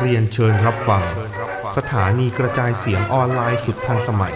[0.00, 1.02] เรียนเชิญรับฟัง
[1.78, 4.34] สถานีกระจายเสียงออนไลน์สุดทันสมัย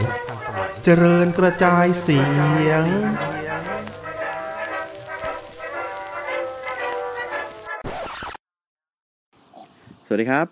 [0.85, 2.19] เจริญกระจายเสี
[2.69, 2.85] ยง
[10.07, 10.47] สวัสดีครับ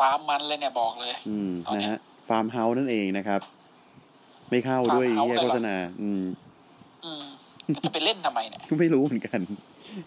[0.00, 3.40] ฟาร์มมันเลยเนี่ยบอกเลย อืมตอนนะเนี้ย ฮะฟาร์มเฮาส์นั่นเองนะครับ
[4.50, 6.22] ไม่เข้าด้วย Farm House แยกเลยเหรอ โฆษณาอืม
[7.04, 7.24] อืม
[7.84, 9.40] จะไปเล่นทำไมเนี่ยไม่รู้เหมือนกัน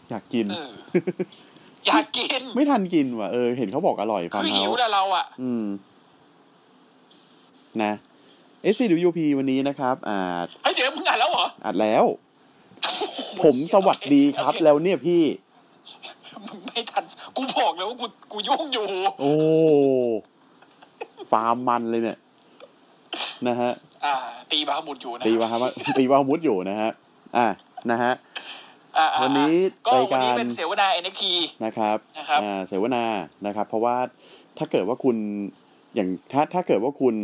[0.09, 0.71] อยากกินเออ
[1.87, 5.65] อยากกิน ไม่ทันกินว่ะเออเห็นเขาบอกอร่อยฟาร์คืมอเฮาหิวส์แต่เราอะ อืม
[7.83, 7.93] นะ
[8.73, 10.17] SCWP วันนี้นะครับ อ่า
[10.63, 12.05] เฮ้ยเดี๋ยวมึงอ่านแล้วเหรออัดแล้ว
[13.43, 15.21] ผมสวัสดีครับโอเแล้วเนี่ยพี่
[16.45, 17.03] มึงไม่ทัน
[17.35, 18.85] กูบอกเลยว่ากูกูยุ่งอยู่
[19.19, 19.31] โอ้
[21.31, 22.19] ฟาร์มมันเลยเนี่ย
[23.47, 23.71] นะฮะ
[24.05, 24.13] อ่า
[24.51, 26.91] ตีบาหมุดอยู่นะตีวาฮะตีวามุดอยู่นะฮะ
[27.37, 27.47] อะ
[27.91, 28.13] นะฮะ
[28.97, 29.55] อ่าอ่าวันนี้
[29.87, 31.23] ก็รายวันนี้การเป็นเสวนา NXT
[31.65, 33.05] นะครับนะครับอ่าเสวนา
[33.45, 33.95] นะครับ เพราะว่า
[34.57, 35.17] ถ้าเกิดว่าคุณ
[35.95, 37.15] อย่างถ้าถ้าเกิดว่าคุณ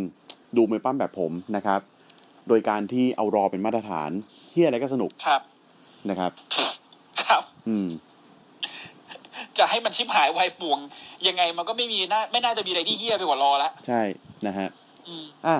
[0.57, 1.79] ดูมวยปั้มแบบผมนะครับ
[2.47, 4.09] โดยการที่เอารอเป็นมาตรฐาน
[4.51, 5.41] เฮียอะไรก็สนุกครับ
[6.09, 6.31] นะครับ
[7.27, 7.87] ครับ อืม
[9.57, 10.79] จะให้มันชิบหายวายป่วง
[11.27, 14.01] ยังไงมันก็ไม่มีน่าไม่น่าจะมีอะไรที่เฮี้ยไปกว่ารอละใช่
[14.47, 14.67] นะฮะ
[15.07, 15.55] อืมอะ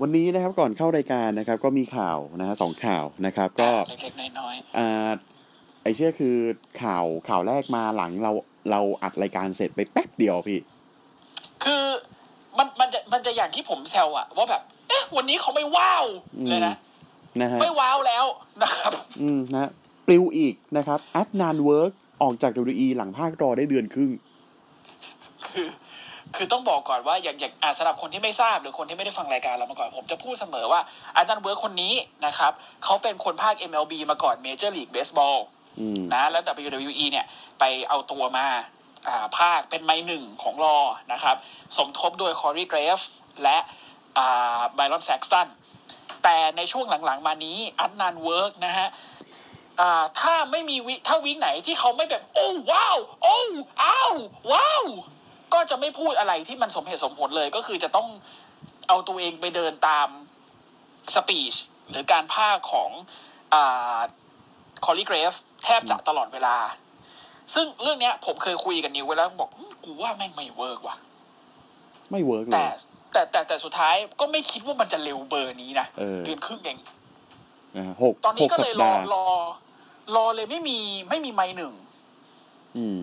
[0.00, 5.10] วันนี้นะครับก่อนเข้ารายการนะครับ ก็มีข่าวนะฮะสองข่าวนะครับ ก็เล็กๆน้อยอ่า
[5.82, 6.36] ไอเชื่อคือ
[6.82, 8.32] ข่าวข่าวแรกมาหลังเรา
[8.70, 11.84] เราอัดรายการเสร็จไปแป๊บเดียวพี่ๆคือ
[12.58, 16.04] มันมันจะมันจะอย่างที่ผมแซวอะว่าแบบ เอ๊ะ วันนี้เขาไม่ว้าว
[16.36, 16.74] อืมเลยนะ
[17.40, 18.24] นะฮะไม่ว้าวแล้ว
[18.62, 18.92] นะครับ
[19.22, 19.70] อืมนะฮะ
[20.06, 21.92] ปลิวอีกนะครับ Adnan Virk
[22.22, 24.10] ออกจาก WWE หลังพากย์ Raw ได้เดือนครึ่ง
[25.52, 25.68] คือ
[26.36, 30.80] คือต้องบอกก่อนว่าอย่างอย่างอ่าสำหรับคนที่ไม่ทราบหรือคนที่ไม่ได้ฟังรายการเรามาก่อนผมจะพูดเสมอว่า
[31.16, 31.94] Adnan Virk คนนี้
[32.26, 32.52] นะครับ
[32.84, 35.38] เขาเป็นคนพากย์ MLB มาก่อน Major League Baseball
[35.78, 37.26] อืมนะแล้ว WWE เนี่ย
[37.58, 38.46] ไปเอาตัวมา
[39.08, 40.78] อ่าพากย์เป็นไมค์หนึ่งของ Raw
[41.12, 41.36] นะครับ
[41.76, 43.00] สมทบโดย Corey Graves
[43.42, 43.58] และ
[44.18, 45.48] อ่า Byron Saxton
[46.22, 48.88] แต่ในช่วงหลังๆ มานี้ Adnan Virk นะฮะ
[49.80, 53.38] อ่าถ้าไม่มีวิถ้าวิไหนที่เขาไม่แบบ โอ้ว้าว โอ้
[53.82, 54.12] อ้าว
[54.52, 54.84] ว้าว
[55.54, 58.08] ก็จะไม่พูดอะไรที่มันสมเหตุสมผลเลย ก็คือจะต้อง
[58.88, 60.08] เอาตัวเองไปเดินตาม
[61.14, 61.54] สปีช
[61.90, 62.90] หรือการภาคของ
[63.54, 63.98] อ่า
[64.84, 65.32] คอลลีเกรฟ
[65.64, 66.56] แทบจะตลอดเวลา
[67.54, 70.96] ซึ่งเรื่องเนี้ย ผมเคยคุยกับนิวไว้แล้วบอกอืมกูว่าแม่งไม่เวิร์กว่ะ
[72.10, 72.70] ไม่เวิร์กเลแต่ย
[73.12, 76.78] แต่แต่แต่สุดท้ายก็ไม่คิดว่ามันจะเร็วเบอร์นี้นะเออเดือนครึ่งเอง
[77.76, 79.24] นะฮะหกตอนหนี้กก็สัเลปยรอดาห์รอ
[80.16, 80.78] รอเลยไม่มี
[81.08, 81.72] ไม่มีไมค์หนึ่ง
[82.76, 82.98] อืม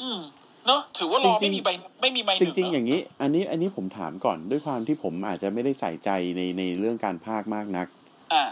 [0.00, 0.20] อืม
[0.66, 1.68] เนอะถือว่ารอจริไม่งๆมีใบ
[2.00, 7.86] ไม่มีไมค์หจนึ่งริงๆเนออะย่างนี้ อันนี้อันนี้ผมถามก่อนด้วยความที่ผมอาจจะไม่ได้ใส่ใจในในเรื่องการภาคมากนัก
[8.32, 8.44] อ่า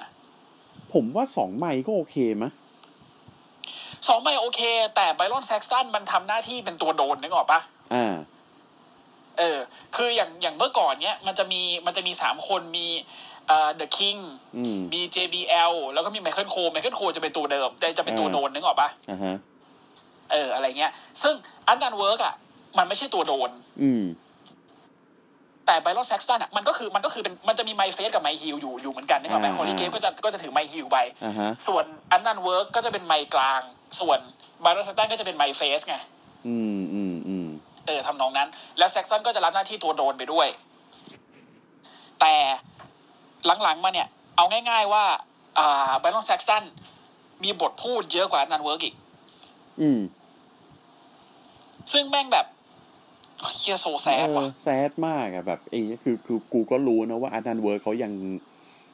[0.92, 2.50] ผมว่าสองไมค์ก็โอเคมะ
[4.08, 4.60] สองไมค์โอเค
[4.94, 7.60] แต่ไบรอนแซกสันมันทำหน้าที่เป็นตัวโดนนึกออกปะ
[7.94, 8.14] อ่า
[9.38, 9.58] เออ
[9.96, 12.86] คืออย่างอย่างเมื่อก่อนเนี้ยมันจะมีมันจะมีสามคนมี
[13.46, 14.18] เอ่อ The King
[14.56, 19.36] อืมมี JBL แล้วก็มี Michael Cole Michael Cole จะเป็นตัวเดิม แต่จะเป็นตัวอ่าโดนนึกออกปะอ่าฮะ
[20.32, 21.34] เอออะไรเงี้ย ซึ่ง
[21.68, 22.34] Adnan Virk อะ
[22.78, 23.50] มันไม่ใช่ตัวโดน
[23.82, 24.04] อืม
[25.66, 32.66] แต่ Byron Saxton อะมันก็คือมันก็คือเป็นมันจะมีไมค์ face กับไมค์ heel อยู่อยู่เหมือนกันนึกออกไหมอ่า Corey Graves ก็จะก็จะถือไมค์ heel ไปอ่าฮะส่วน Adnan Virk
[32.76, 33.60] ก็จะเป็นไมค์กลาง
[34.00, 34.18] ส่วน
[34.60, 35.96] Byron Saxton ก็จะเป็นไมค์ face ไง
[36.46, 37.46] อืมอืมอืม
[37.86, 40.48] เออทำนองนั้น แล้ว Saxton ก็จะรับหน้าที่ตัวโดนไปด้วย
[42.20, 42.34] แต่
[43.62, 45.04] หลังๆมาเนี่ย เอาง่าย ๆ ว่า
[45.58, 46.62] อ่า Byron Saxton
[47.44, 48.94] มีบทพูดเยอะกว่า Adnan Virk อีก
[49.80, 50.00] อืม
[51.92, 52.46] ซึ่งแม่งแบบ
[53.56, 58.12] เฮีย so sadว่ะเออ sad มากอะแบบไอ้คือคือกูก็รู้นะว่า Adnan Virk เขายัง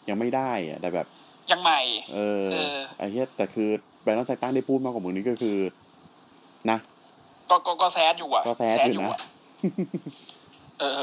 [0.08, 1.06] ยังไม่ได้อะแต่แบบ
[1.50, 1.80] ยังใหม่
[2.14, 3.68] เออเออไอ้เหี้ยแต่คือ
[4.02, 5.58] Byron Saxton ได้พูดมากกว่ามึงนี่ก็คือ
[6.70, 6.78] นะ
[7.50, 9.20] ก็ก็ก็ sad อยู่อะก็ sad อยู่นะอะ
[10.80, 11.02] เออ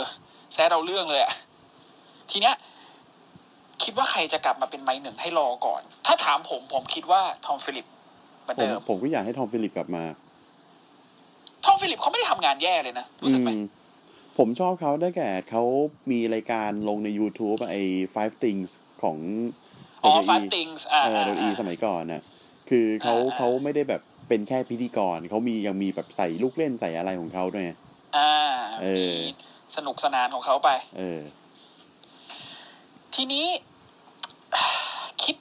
[0.54, 1.34] sad เอาเรื่องเลยอะ
[2.32, 2.56] ทีเนี้ย
[3.84, 7.86] คิดว่าใครจะกลับมาเป็นไมค์หนึ่งให้ Raw ก่อน ถ้าถามผมผมคิดว่า Tom Phillips
[8.42, 10.04] เหมือนผมเดิมผมก็อยากให้ Tom Phillips กลับมา
[11.64, 13.64] Tom Phillips เขาไม่ได้ทำงานแย่เลยนะ รู้สึกไหมอืม
[14.38, 15.64] ผมชอบเขาได้แก่เขา
[16.12, 17.84] มีรายการลงใน YouTube อะไอ้
[18.16, 18.70] five things
[19.04, 19.18] ของ
[20.04, 22.22] อ๋อ WWE five things อ่าเอออ่า WWE สมัยก่อนน่ะ
[22.70, 27.66] คือเขาอ่าอ่าเขาไม่ได้แบบเป็นแค่พิธีกรเขามียังมีแบบใส่ลูกเล่นใส่อะไรของเขาด้วย
[28.18, 28.32] อ่า
[28.82, 29.32] เออมี
[29.76, 31.22] สนุกสนานของเขาไป เออ
[33.16, 33.46] ทีนี้
[35.24, 35.36] คิด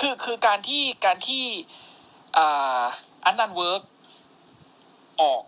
[0.00, 1.44] คือคือการที่การที่
[2.36, 2.82] อ่า
[3.24, 3.82] อันนันเวิร์ก
[5.20, 5.42] ออก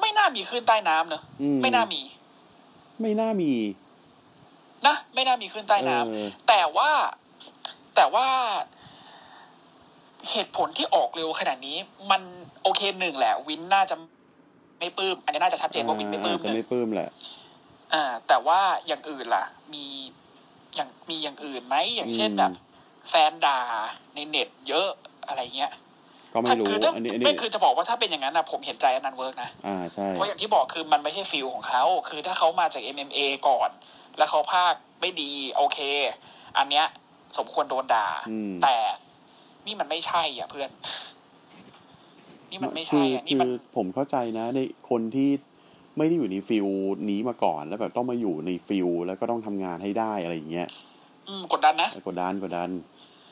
[0.00, 2.02] ไม่น่ามีคลื่นใต้น้ำเนอะอืมไม่น่ามี
[3.00, 3.52] ไม่น่ามี
[4.86, 6.90] นะ ไม่น่ามีคลื่นใต้น้ำเออแต่ว่า
[7.96, 8.26] แต่ว่า
[10.30, 11.76] เหตุผลที่ออกเร็วขนาดนี้
[12.10, 12.22] มัน
[12.62, 13.96] โอเคหนึ่งแหละ วินน่าจะ
[14.78, 17.10] ไม่ปลื้ม อันนี้น่าจะชัดเจนว่าวินไม่ปลื้มจะหนึ่ไม่งปลื้มแหละ
[17.94, 19.84] อ่า แต่ว่าอย่างอื่นล่ะ มี
[20.74, 22.52] อย่างมีอย่างอื่นไหมอย่างเช่นอืมแบบ
[23.10, 23.60] แฟนด่า
[24.14, 24.88] ในเน็ตเยอะ
[25.26, 25.72] อะไรเงี้ย
[26.34, 33.70] ก็ไม่รู้คือถ้าอันนี้อันไม่นี้คือจะบอกว่าถ้าเป็นอย่างนั้นนะผมเห็นใจ Adnan Virk นะอ่าใช่เพราะอย่างที่บอกคือมันไม่ใช่ field ของเขาคือถ้าเขามาจาก MMA ก่อน
[34.18, 35.78] แล้วเขาพากย์ไม่ดีโอเค
[36.58, 36.86] อันเนี้ย
[37.38, 38.76] สมควรโดนด่าอืมแต่
[39.66, 40.70] นี่มันไม่ใช่อะเพื่อน
[42.50, 44.60] นี่มันไม่คืใช่ออะนี่คืมันอผมเข้าใจนะ ใน
[44.90, 45.30] คนที่
[45.98, 46.66] ไม่ได้อยู่ใน field
[47.10, 50.68] นี้มาก่อน แล้วแบบต้องมาอยู่ใน field แล้วก็ต้องทำงานให้ได้อะไรอย่างเงี้ย
[51.28, 52.70] อืมกดดันนะกดดันกดดัน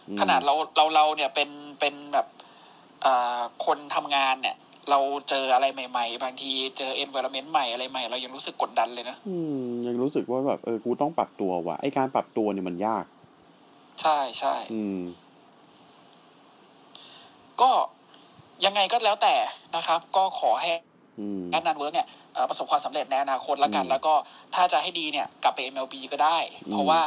[0.09, 1.51] อืมขนาดเราเราเราเนี่ยเป็น
[1.81, 2.42] เป็นแบบอ่า
[3.65, 4.57] คนทำงานเนี่ย
[4.91, 13.05] เราเจออะไรใหม่ ๆ บางทีเจอ environment ใหม่อะไรใหม่ เรายังรู้สึกกดดันเลยนะอืมยังรู้สึกว่าแบบเออกูต้องปรับตัวว่ะไอการปรับตัวเนี่ยมันยาก
[14.03, 15.01] ใช่ใช่อืม
[17.61, 17.71] ก็
[18.65, 19.35] ยังไงก็แล้วแต่
[19.77, 20.71] นะครับ ก็ขอให้
[21.21, 24.15] อืม Adnan Virk เนี่ยเอ่อประสบความสำเร็จในอนาคตแล้วกันอืมแล้วก็
[24.55, 27.01] ถ้าจะให้ดีเนี่ย กลับไป MLB ก็ได้อืมเพราะว่า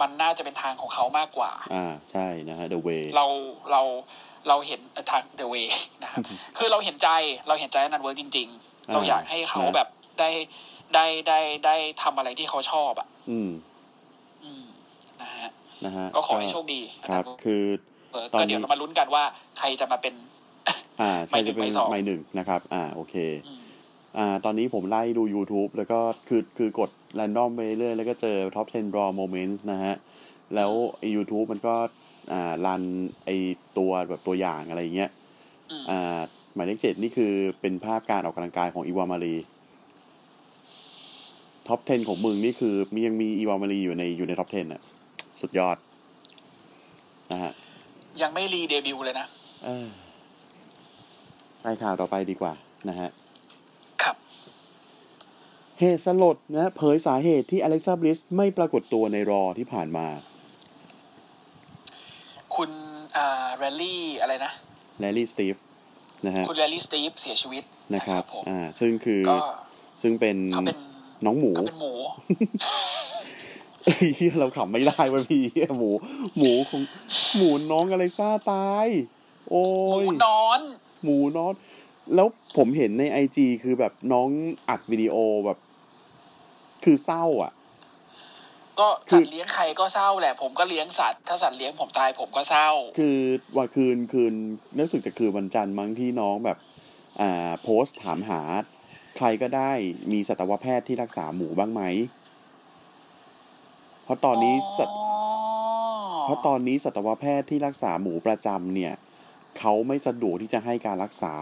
[0.00, 3.26] มันน่าจะเป็นทางของเขามากกว่า อ่าใช่นะฮะ the way เรา
[3.72, 3.82] เรา
[4.48, 4.80] เราเห็น
[5.10, 5.66] ทาง the way
[6.02, 6.20] นะครับ
[6.58, 7.08] คือเราเห็นใจ
[7.48, 10.28] เราเห็นใจ Adnan Virk จริงๆอ่าเราอยากให้เขานะแบบได้
[10.94, 13.50] ได้ได้ได้ทำอะไรที่เขาชอบอะ อืม
[14.44, 14.64] อืม
[15.22, 15.48] นะฮะ
[15.84, 17.62] นะฮะก็ขอให้โชคดีครับนะคือ
[18.12, 19.22] เออตอนนี้ก็เดี๋ยวเรามาลุ้นกันว่า
[19.58, 20.14] ใครจะมาเป็น
[21.00, 23.14] อ่าใครจะเป็นไม่หนึ่งไม่สองไมค์หนึ่งนะครับ อ่า โอเค
[23.46, 23.60] อืม
[24.18, 25.98] อ่า ตอนนี้ผมไล่ดู YouTube แล้วก็
[26.28, 29.94] คือคือกด r รนดอมไปเรื่อยแล้วก็เจอ Top 10 Raw Moments นะฮะ
[30.54, 31.74] แล้วไอ้ YouTube มันก็
[32.32, 32.82] อ่า run
[33.24, 33.30] ไอ
[33.78, 35.10] ตัวแบบตัวอย่างอะไรอย่างเงี้ย
[35.70, 36.20] อืมอ่า
[36.54, 44.82] หมายเลขเจ็ดนี่คือเป็นภาพการออกกำลังกายของ Eva Marie top 10 ของมึงนี่คือมียังมี Eva Marie อยู่ในอยู่ใน top 10 อะ
[45.40, 45.76] สุดยอด
[47.32, 47.52] นะฮะ
[48.22, 49.26] ยังไม่ re-debut เลยนะ
[49.64, 49.88] เออ
[51.62, 52.52] ไปข่าวต่อไปดีกว่า
[52.88, 53.08] นะฮะ
[54.02, 54.16] ครับ
[55.80, 60.37] เหตุสลดนะ เผยสาเหตุที่ Alexa Bliss ไม่ปรากฏตัวใน Raw ที่ผ่านมาคุณ
[63.18, 64.52] อ่า Larry อะไรนะ
[65.00, 65.56] Larry Steve
[66.26, 67.62] นะฮะคุณแรลลี่สตีฟเสียชีวิต
[67.94, 69.38] นะครับผมอ่าซึ่งคือก็
[70.02, 70.78] ซึ่งเป็นเขาเป็น
[71.26, 71.92] น้องหมูเขาเป็นหมู
[73.84, 75.44] เฮ้ยเราขำไม่ได้เว้ยพี่
[75.78, 75.90] หมู
[76.38, 76.82] หมูของ
[77.36, 78.86] หมูน้องอเล็กซ่าตาย
[79.50, 79.62] โอ้
[79.92, 80.60] หมูยนอน
[81.04, 81.50] หมูน้อง
[82.14, 84.28] แล้วผมเห็นในไอจีคือแบบน้อง
[84.68, 85.58] อัดวิดีโอแบบ
[86.84, 87.52] คือเศร้า อะ
[88.80, 93.18] ก็คือสัตว์เลี้ยงใครก็เศร้าแหละ ผมก็เลี้ยงสัตว์ถ้าสัตว์เลี้ยงผมตายผมก็เศร้า คือ
[93.56, 94.34] วันคืนคืน
[94.78, 96.58] รู้สึกจะคือวันจันทร์มั้งที่น้องแบบ
[97.20, 98.42] อ่า โพสต์ถามหา
[99.16, 99.72] ใครก็ได้
[100.12, 101.82] มีสัตวแพทย์ที่รักษาหมูบ้างไหม
[104.04, 104.98] เพราะตอนนี้สัตอ๋อ
[106.24, 108.94] เพราะตอนนี้สัตวแพทย์ที่รักษาหมูประจำเนี่ย
[109.58, 111.34] เขาไม่สะดวกที่จะให้การรักษา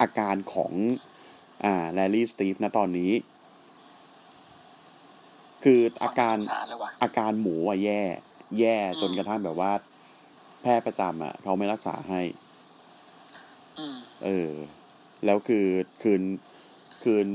[0.00, 0.72] อาการของ
[1.64, 3.12] อ่าแลลี่สตีฟนะตอนนี้
[5.64, 8.02] คืออาการสงสารเลยว่ะอาการหมูอะแย่
[8.60, 9.72] แย่อืมจนกระทั่งแบบว่า
[10.62, 12.20] แพทย์ประจำอะเขาไม่รักษาให้
[13.78, 14.50] อืมเออ
[15.24, 15.66] แล้วคือ
[16.02, 16.22] คืน
[17.02, 17.26] คืน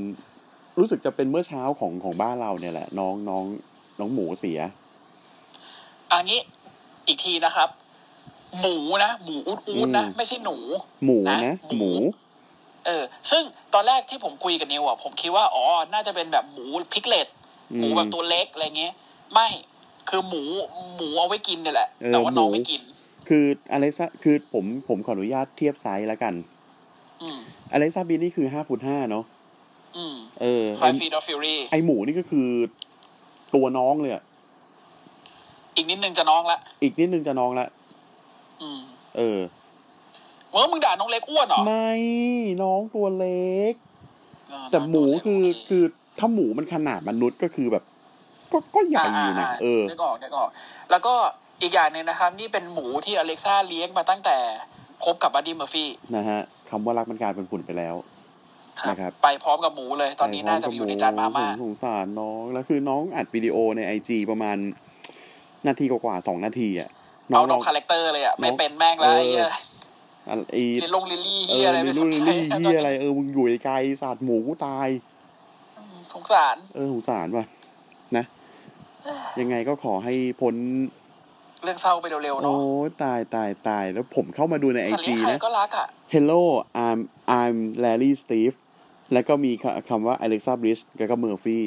[0.78, 3.44] รู้สึกจะเป็นเมื่อเช้าของของบ้านเราเนี่ยแหละ น้องน้อง
[3.98, 4.60] น้องหมูเสีย
[6.12, 6.38] อันนี้
[7.06, 7.68] อีกทีนะครับ
[8.60, 10.56] หมูนะหมูอูดอูดนะอืมไม่ใช่หนู
[11.04, 11.92] หมูนะนะหหมูมู
[12.86, 13.42] เออ ซึ่ง
[13.74, 17.37] ตอนแรกที่ผมคุยกับนิวอะผมคิดว่า อ๋อ น่าจะเป็นแบบหมู piglet อืม
[17.76, 18.92] หมูแบบตัวเล็กอะไรเงี้ย
[19.32, 19.48] ไม่
[20.08, 20.42] คือหมู
[20.96, 22.80] หมูเอาไว้กินเนี่ยแหละเออแต่ว่าน้องหมูไม่กิน
[23.28, 26.34] คืออเล็กซ่าคือผมผมขออนุญาตเทียบไซส์แล้วกัน
[27.22, 27.38] อืม
[27.72, 29.24] อเล็กซ่าบีนี่คือห้าฟุตห้าเนาะ
[29.96, 32.48] อืมเออ five feet of fury ไอหมูนี่ก็คือ
[33.54, 34.22] ตัวน้องเลยอะ
[35.76, 37.66] อีกนิดนึงจะน้องละ อีกนิดนึงจะน้องละ
[38.62, 38.80] อืม
[39.16, 39.40] เออ
[40.50, 41.92] เมื่อมึงด่าน้องเล็กอ้วนเหรอ ไม่
[42.62, 43.72] น้องตัวเล็ก
[44.48, 45.84] เออแต่น้งหมูตัวเล็กคือโเคือ
[46.18, 47.84] ถ้าหมูมันขนาดมนุษย์ก็คือแบบ
[48.52, 50.48] ก็ก็ใหญ่อยู่นะาเออนึกออกนึกออก
[50.90, 51.14] แล้วก็
[51.62, 54.36] อีกอย่างหนึ่งนะครับ นี่เป็นหมูที่อเล็กซ่าเลี้ยงมาตั้งแต่
[55.04, 57.94] คบกับบัดดี้เมอร์ฟี่นะฮะคำว่ารักมันกลายเป็นฝุ่นไปแล้ว
[58.80, 64.56] ครับนะครับไปพร้อมกับหมูเลย ตอนนี้น่าจะอยู่ในจานมาม่าสงสารน้องแล้วคือน้องอัดวิดีโอในไอจีประมาณ
[65.66, 66.88] นาทีกว่าๆสองนาทีอะ
[67.28, 69.54] เอาลน้อองงคาแรคเตอร์เลยอะน้ไม่องเป็นแม่งแล้วไอ้เหี้ยอะ
[70.50, 74.88] ไอลิลลงลิลลี่เอเฮียออะไรมีไม่สนู่นนใจนี่เฮียอะไรเออมึงอยู่ไกลๆสาดหมูกูตาย
[76.14, 77.44] สงสาร เออสงสารว่ะ
[78.16, 78.24] นะ
[79.40, 80.54] ยังไงก็ขอให้พ้น
[81.64, 82.58] เรื่องเศร้าไปเร็วๆโอ้เนาะ
[83.02, 86.42] ตายตายตายแล้วผมเข้ามาดูในไอสัตว์เลี้จียงใครนะก็รักอะ Hello
[86.86, 87.00] I'm
[87.40, 88.56] I'm Larry Steve
[89.12, 91.58] แล้วก็มีคคำว่า Alexa Bliss แล้วก็ Murphy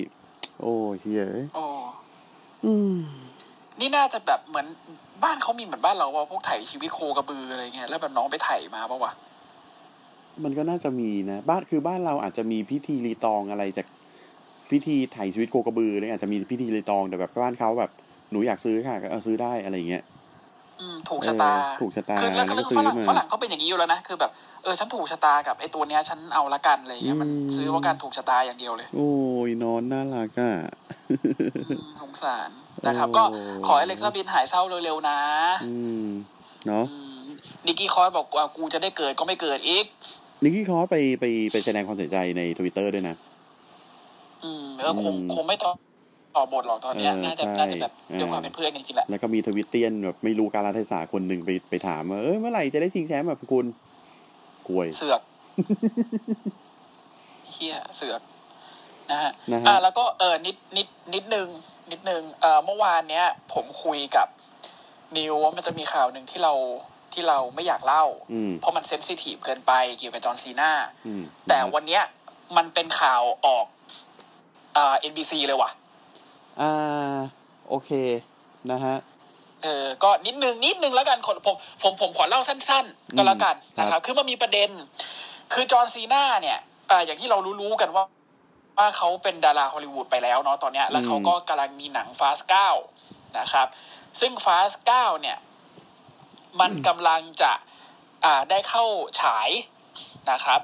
[0.62, 1.66] โอ้เฮียเอ้ยโอ้
[2.66, 2.96] อืม
[3.80, 4.68] นี่น่าจะแบบเหมือน
[5.24, 9.12] บ้านเขามีเหมือนบ้านเราว่าพวกไถ่ชีวิตโคกระบืออะไรเงี้ยแล้วแบบน้องไปไถ่มาปะวะ
[10.44, 13.88] มันก็น่าจะมีนะ บ้านคือบ้านเราอาจจะมีพิธีรีตองอะไรจาก
[14.72, 17.92] พิธีไถ่ชีวิตโคกระบือเนี่ยอาจจะมีพิธีรีตองแต่แบบบ้านเขาแบบ
[18.32, 20.04] หนูอยากซื้อค่ะก็เอาซื้อได้อะไรอย่างเงี้ย
[20.80, 24.32] อืมถูกชะตาเออถูกชะตาคือแล้วก็แล้วก็ฝรั่งซื้อมาฝรั่งเขาเป็นอย่างนี้อยู่แล้วนะคือแบบ
[24.64, 29.12] เออฉันถูกชะตากับไอ้ตัวเนี้ยฉันเอาละกันอะไรเงี้ยมันอืมซื้อว่าการถูกชะตาอย่างเดียวเลย โอ้
[29.48, 30.54] ยนอนน่ารักอะ
[31.70, 32.50] อืมสงสาร
[32.88, 33.24] นะครับโอ้ก็
[33.68, 35.20] ขอให้เล็กซ่าบินหายเศร้าเร็วๆนะ
[35.66, 35.74] อื
[36.04, 36.08] ม
[36.68, 37.20] เนาะอืม
[37.66, 39.86] นิกกี้คอร์สบอกว่ากูจะได้เกิดก็ไม่เกิดอีก
[40.44, 43.16] นิกกี้คอสไปไปไปแสดงความเสียใจในทวิตเตอร์ด้วยนะ
[44.44, 45.72] อืมเออคงอืมคงไม่ต่อ
[46.36, 53.66] ต่อบทหรอกตอนเนี้ยเออน่าจะใช่น่าจะแบบเออด้วยความเป็นเพื่อนกันจริงๆแหละ แล้วก็มีทวิตเตียนแบบไม่รู้การรัฐศาสตร์คนหนึ่งไปไปถามว่าเอ้ยเมื่อไหร่จะได้ชิงแชมป์แบบคุณ
[54.68, 55.22] กวย เสือก
[57.54, 58.22] เฮียเสือก
[59.12, 61.48] นะฮะนะฮะอ่าแล้วก็เออนิดนิดนิดนึง
[61.92, 64.28] นิดนึงเอ่อเมื่อวานเนี้ย ผมคุยกับ
[65.18, 66.54] นิวว่ามันจะมีข่าวหนึ่งที่เรา
[67.14, 70.72] ที่เราไม่อยากเล่าอืมเพราะมัน sensitive เกินไปเกี่ยวกับ John Cena
[71.08, 72.04] อืมแต่วันเนี้ย
[72.58, 73.66] มันเป็นข่าวออก
[74.78, 75.70] อ่า NBC เลยว่ะ
[76.62, 77.18] อ่า
[77.70, 77.90] โอเค
[78.72, 78.98] นะฮะ
[79.64, 84.70] เออ ก็นิดนึง นิดนึงแล้วกันคนผมผมผมขอเล่าสั้น ๆ ก็แล้วกันอืมนะคครัรับบคือมันมีประเด็น
[85.54, 86.60] คือ John Cena เนี่ย
[86.90, 88.04] อ่าอย่างที่เรารู้ๆกันว่า
[88.78, 92.70] ว่าเขาเป็นดาราฮอลลีวูดไปแล้วเนาะตอนเนี้ย แล้วเขาก็กำลังมีหนัง Fast เก้า
[93.40, 93.68] นะครับ
[94.20, 95.38] ซึ่งฟาสเก้าเนี่ย
[96.60, 97.52] มันกำลังจะ
[98.26, 98.86] อ่าได้เข้า
[99.22, 99.50] ฉาย
[100.32, 100.62] นะครับ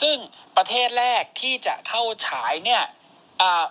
[0.00, 0.16] ซึ่ง
[0.56, 2.82] ประเทศแรกที่จะเข้าฉายเนี่ย
[3.40, 3.64] อ่า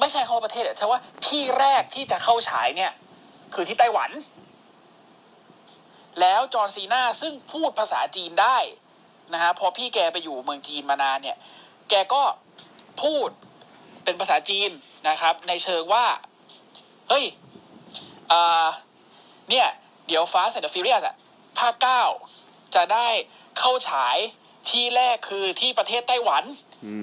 [0.00, 2.92] ไม่ใช่เข้าประเทศอะใช่ว่าที่แรกที่จะเข้าฉายเนี่ย
[3.54, 4.10] คือที่ไต้หวัน
[6.20, 8.58] แล้วจอห์นซีนาซึ่งพูดภาษาจีนได้
[9.32, 11.36] นะฮะพอพี่แกไปอยู่เมืองจีนมานานเนี่ย
[11.90, 12.22] แกก็
[13.02, 13.28] พูด
[14.04, 14.70] เป็นภาษาจีน
[15.08, 16.06] นะครับ ในเชิงว่า
[17.08, 17.24] เฮ้ย
[18.32, 18.66] อ่า
[19.50, 19.66] เนี่ย
[20.06, 21.16] เดี๋ยว Fast and the Furious อะ
[21.58, 22.02] ภาคเก้า
[22.74, 23.08] จะได้
[23.58, 24.16] เข้าฉาย
[24.70, 26.44] ที่แรกคือที่ประเทศไต้หวัน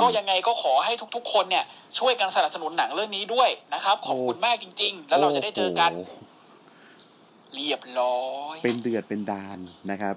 [0.01, 1.65] ก็ยังไงก็ขอให้ทุกๆ คนเนี่ย
[1.99, 6.13] ช่วยกันสนับสนุนหนังเรื่องนี้ด้วยนะครับ ขอบคุณมากจริง ๆ แล้วเราจะได้เจอกันโโห
[7.55, 9.59] เรียบร้อย เป็นเดือดเป็นดาน
[9.91, 10.15] นะครับ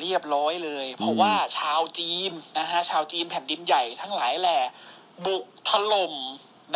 [0.00, 4.58] เรียบร้อยเลย เพราะว่าชาวจีนนะฮะชาวจีนแผ่นดินใหญ่ทั้งหลายแหล่
[5.24, 6.14] บุกถล่ม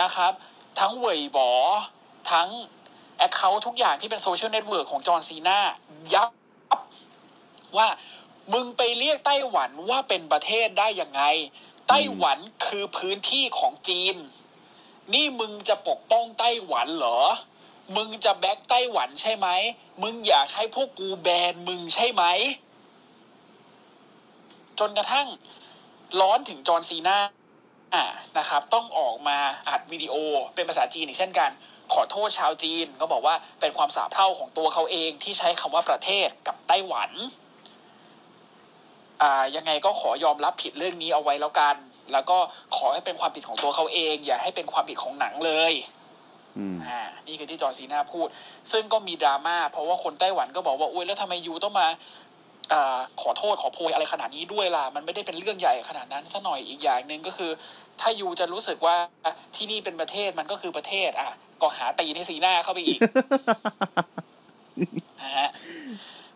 [0.02, 0.32] นะครับ
[0.80, 1.50] ทั้งเว่ยบอ
[2.30, 2.48] ทั้ง
[3.18, 5.58] account ทุกอย่างที่เป็น social network ของ John Cena
[6.14, 6.28] ยับ
[7.76, 7.86] ว่า
[8.52, 11.22] มึงไปเรียกไต้หวันว่าเป็นประเทศได้ยังไง
[11.88, 14.16] ไต้หวันคือพื้นที่ของจีน
[15.14, 17.20] นี่มึงจะปกป้องไต้หวันเหรอ
[17.96, 19.48] มึงจะ back ไต้หวันใช่ไหม
[20.02, 22.22] มึงอยากให้พวกกูแบนมึงใช่ไหม
[24.78, 25.26] จนกระทั่ง
[26.20, 27.18] ร้อนถึงจอห์นซีนา
[27.94, 28.04] อ่า
[28.38, 29.38] นะครับ ต้องออกมา
[29.68, 30.14] อัดวิดีโอ
[30.54, 31.50] เป็นภาษาจีนอีกเช่นกัน
[31.92, 37.47] ขอโทษชาวจีนก็บอกว่าเป็นความสาบเท่าของตัวเขาเองที่ใช้คำว่าประเทศกับไต้หวันอ่า
[39.56, 41.76] ยังไงก็ขอยอมรับผิดเรื่องนี้เอาไว้แล้วกัน
[42.12, 42.38] แล้วก็
[42.76, 45.72] ขอให้เป็นความผิดของตัวเขาเอง อย่าให้เป็นความผิดของหนังเลย
[46.58, 48.28] อืมอ่านี่คือที่จอร์นซีนาพูด
[48.72, 51.86] ซึ่งก็มีดราม่าเพราะว่าคนไต้หวันก็บอกว่าอุ้ยแล้วทำไมยูต้องมา
[52.72, 57.50] อ่าขอโทษขอโพยอะไรขนาดนี้ด้วยล่ะ มันไม่ได้เป็นเรื่องใหญ่ขนาดนั้นซะหน่อยอีกอย่างหนึ่งก็คือ
[58.00, 58.96] ถ้ายูจะรู้สึกว่า
[59.56, 61.30] ที่นี่เป็นประเทศมันก็คือประเทศ อะ
[61.62, 62.98] ก็หาตีในสีหน้าเข้าไปอีก
[65.22, 65.50] นะฮะ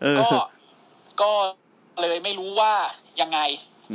[0.01, 0.27] เออก็
[1.21, 1.31] ก็
[2.01, 2.73] เลยไม่รู้ว่า
[3.21, 3.39] ยังไง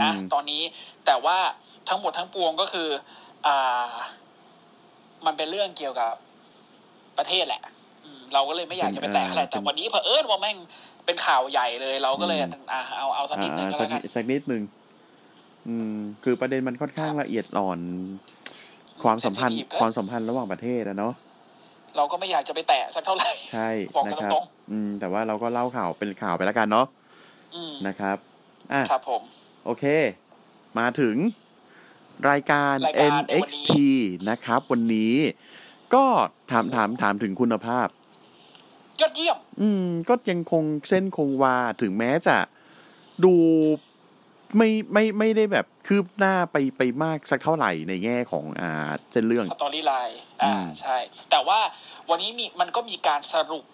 [0.02, 0.62] นะอืมตอนนี้
[1.06, 1.38] แต่ว่า
[1.88, 2.88] ทั้งหมดทั้งปวงก็คือ
[3.46, 3.90] อ่า
[5.26, 6.12] มันเป็นเรื่องเกี่ยวกับ
[7.18, 7.62] ประเทศแหละ
[8.04, 10.56] อืมเราก็เลยไม่อยากจะไปแตะอะไร แต่วันนี้เผอิญว่าแม่ง
[11.06, 12.40] เป็นข่าวใหญ่เลย เราก็เลย
[12.72, 14.62] อ่าเอาเอาสักนิดนึงอ่าก็สัแล้วกันนิดสักนิดหนึ่ง
[15.68, 17.78] อืม คือประเด็นมันค่อนข้างละเอียดอ่อน
[19.02, 21.14] ความสัมพันธ์ Sensitive ก็ความสัมพันธ์ระหว่างประเทศอะเนาะ
[21.96, 26.97] เราก็ไม่อยากจะไปแตะสักเท่าไหร่ใช่บอกกันะนครับตรงอืม แต่ว่าเราก็เล่าข่าวเป็นข่าวไปแล้วกันเนาะอืม
[27.86, 28.16] นะครับ
[28.72, 29.22] อะครับผม
[29.64, 29.84] โอเค
[30.78, 31.16] มาถึง
[32.30, 33.70] รายการรายการในวันนี้ NXT
[34.30, 35.14] นะครับ วันนี้
[35.94, 36.04] ก็
[36.50, 37.88] ถามถามถามถึงคุณภาพ
[39.00, 42.36] ยอดเยี่ยม อืม ก็ยังคงเส้นคงวาถึงแม้จะ
[43.24, 43.34] ดู
[44.56, 50.96] ไม่ไม่ไม่ได้แบบคืบหน้าไปไปมากสักเท่าไหร่ในแง่ของอ่าเส้นเรื่องสตอรี่ไลน์อ่าอืมใช่
[51.30, 51.58] แต่ว่า
[52.10, 53.64] วันนี้มีมันก็มีการสรุป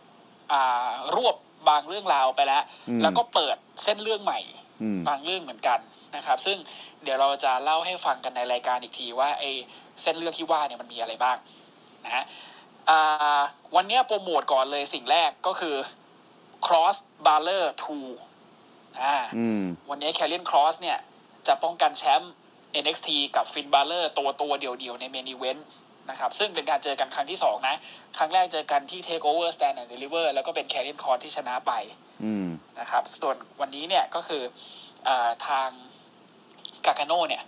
[0.52, 1.36] อ่ารวบ
[1.68, 4.40] บางเรื่องราวไปแล้วอืมแล้วก็เปิดเส้นเรื่องใหม่
[4.82, 5.78] อืมบางเรื่องเหมือนกัน
[6.16, 6.56] นะครับ ซึ่ง
[7.02, 9.50] เดี๋ยวเราจะเล่าให้ฟังกันในรายการอีกทีว่าไอ้
[10.02, 11.36] เส้นเรื่องที่ว่าเนี่ยมันมีอะไรบ้าง
[12.04, 12.24] นะฮะ
[12.90, 13.40] อ่า
[13.76, 15.76] วันเนี้ยโปรโมทก่อนเลยสิ่งแรกก็คือ
[16.66, 17.64] cross baller
[18.32, 20.98] 2อ่าอืมวันนี้แคล r นครอสเนี่ย
[21.46, 22.32] จะป้องกันแชมป์
[22.84, 25.66] NXT กับฟินบ a ลเลอร์ตัวตัวเดียวๆใน main event
[26.10, 27.76] นะครับซึ่งเป็นการเจอกันครั้งที่สองนะ
[28.18, 31.72] ครั้งแรกเจอกันที่ TakeOver Stand and Deliver แล้วก็เป็นแค r ร n นคอร์ที่ชนะไป
[32.24, 32.46] อืม
[32.80, 34.42] นะครับ ส่วนวันนี้เนี่ยก็คือ
[35.08, 35.68] อาทาง
[36.86, 37.42] Gargano เนี่ย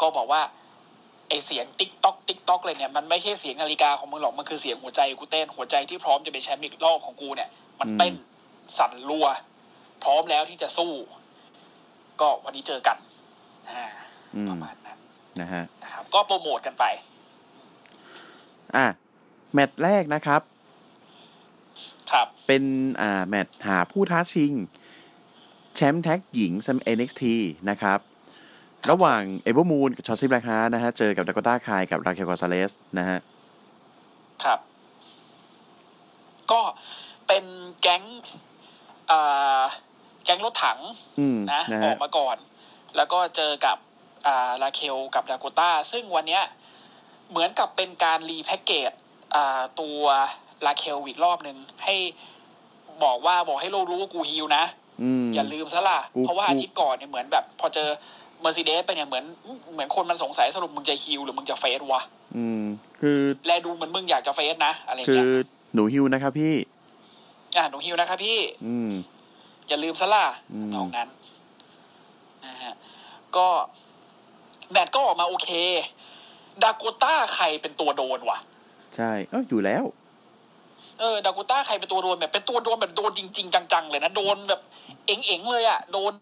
[0.00, 0.42] ก็บอกว่า
[1.28, 7.48] ไอเสียงติ๊กต๊อกติ๊กต๊อกเลยเนี่ยมันไม่ใช่เสียงนาฬิกาของมึงหรอก มันคือเสียงหัวใจกูเต้นหัวใจที่พร้อมจะเป็นแชมป์อีกรอบของกูเนี่ย
[7.80, 8.14] มันเต้น
[8.78, 9.26] สั่นรัว
[10.04, 10.92] พร้อมแล้วที่จะสู้
[12.20, 12.96] ก็วันนี้เจอกัน
[13.70, 13.84] อ่า
[14.34, 14.98] อืมประมาณนั้น
[15.40, 16.84] นะฮะนะครับ ก็โปรโมทกันไป
[18.76, 18.86] อะ
[19.54, 20.40] แมตช์แรกนะครับ
[22.12, 22.62] ครับ เป็น
[23.00, 24.52] อ่าแมตช์หาผู้ท้าชิง
[25.76, 27.22] แชมป์ tag หญิงของ NXT
[27.70, 27.98] นะครับ
[28.90, 33.18] ระหว่างเอเ r อร์มูนกับชอ t ซี่แบล็กฮาร์นะฮะ เจอกับดาก o ต้าคายกับราเคลกอซาเลสนะฮะ
[34.44, 34.60] ครับ
[36.52, 36.60] ก็
[37.26, 37.44] เป็น
[37.80, 38.02] แก๊ง
[39.10, 39.62] อ่า
[40.24, 40.78] แก๊งรถถัง
[41.20, 42.36] อืมนะนะอฮะอกมาก่อน
[42.96, 43.76] แล้วก็เจอกับ
[44.26, 46.42] อ่าลาเคลกับดาโกต้า ซึ่งวันเนี้ย
[47.30, 48.90] เหมือนกับเป็นการรีแพ็กเกจ
[49.34, 50.00] อ่าตัว
[50.66, 51.94] ลาเคลอีกรอบหนึ่งให้
[53.04, 54.64] บอกว่าบอกให้โลกรู้ว่ากูฮิวนะ
[55.02, 57.88] อืมอย่าลืมซะล่ะกูเพราะว่ากูอาทิตย์ก่อนเนี่ยเหมือนแบบ พอเจอ
[58.40, 59.24] เมอร์เซเดสไปเนี่ยเหมือน
[59.72, 62.02] เหมือนคนมันสงสัยสรุปมึงจะฮิวหรือมึงจะเฟสวะ
[62.36, 62.62] อืม
[63.00, 65.44] คือแลดูเหมือนมึงอยากจะเฟสนะอะไรคืเงี้อย
[65.74, 66.54] หนูฮิวนะครับพี่
[67.56, 68.90] อ่าหนูฮิวนะครับพี่ อืม
[69.68, 71.08] อย่าลืมซะล่ะอืมตรงนั้น
[72.44, 72.74] นะฮะ
[73.36, 73.46] ก็
[74.70, 75.50] แมตช์ก็ออกมาโอเค
[76.62, 78.38] ดาโกต้าใครเป็นตัวโดนวะ
[78.96, 79.84] ใช่เอออยู่แล้ว
[81.00, 84.60] เออ ดาโกต้าใครเป็นตัวโดนแบบเป็นตัวโดนแบบโดนจริง ๆ จังๆเลยนะโดนแบบ
[85.06, 86.12] เอ๋งๆเลยอะโดน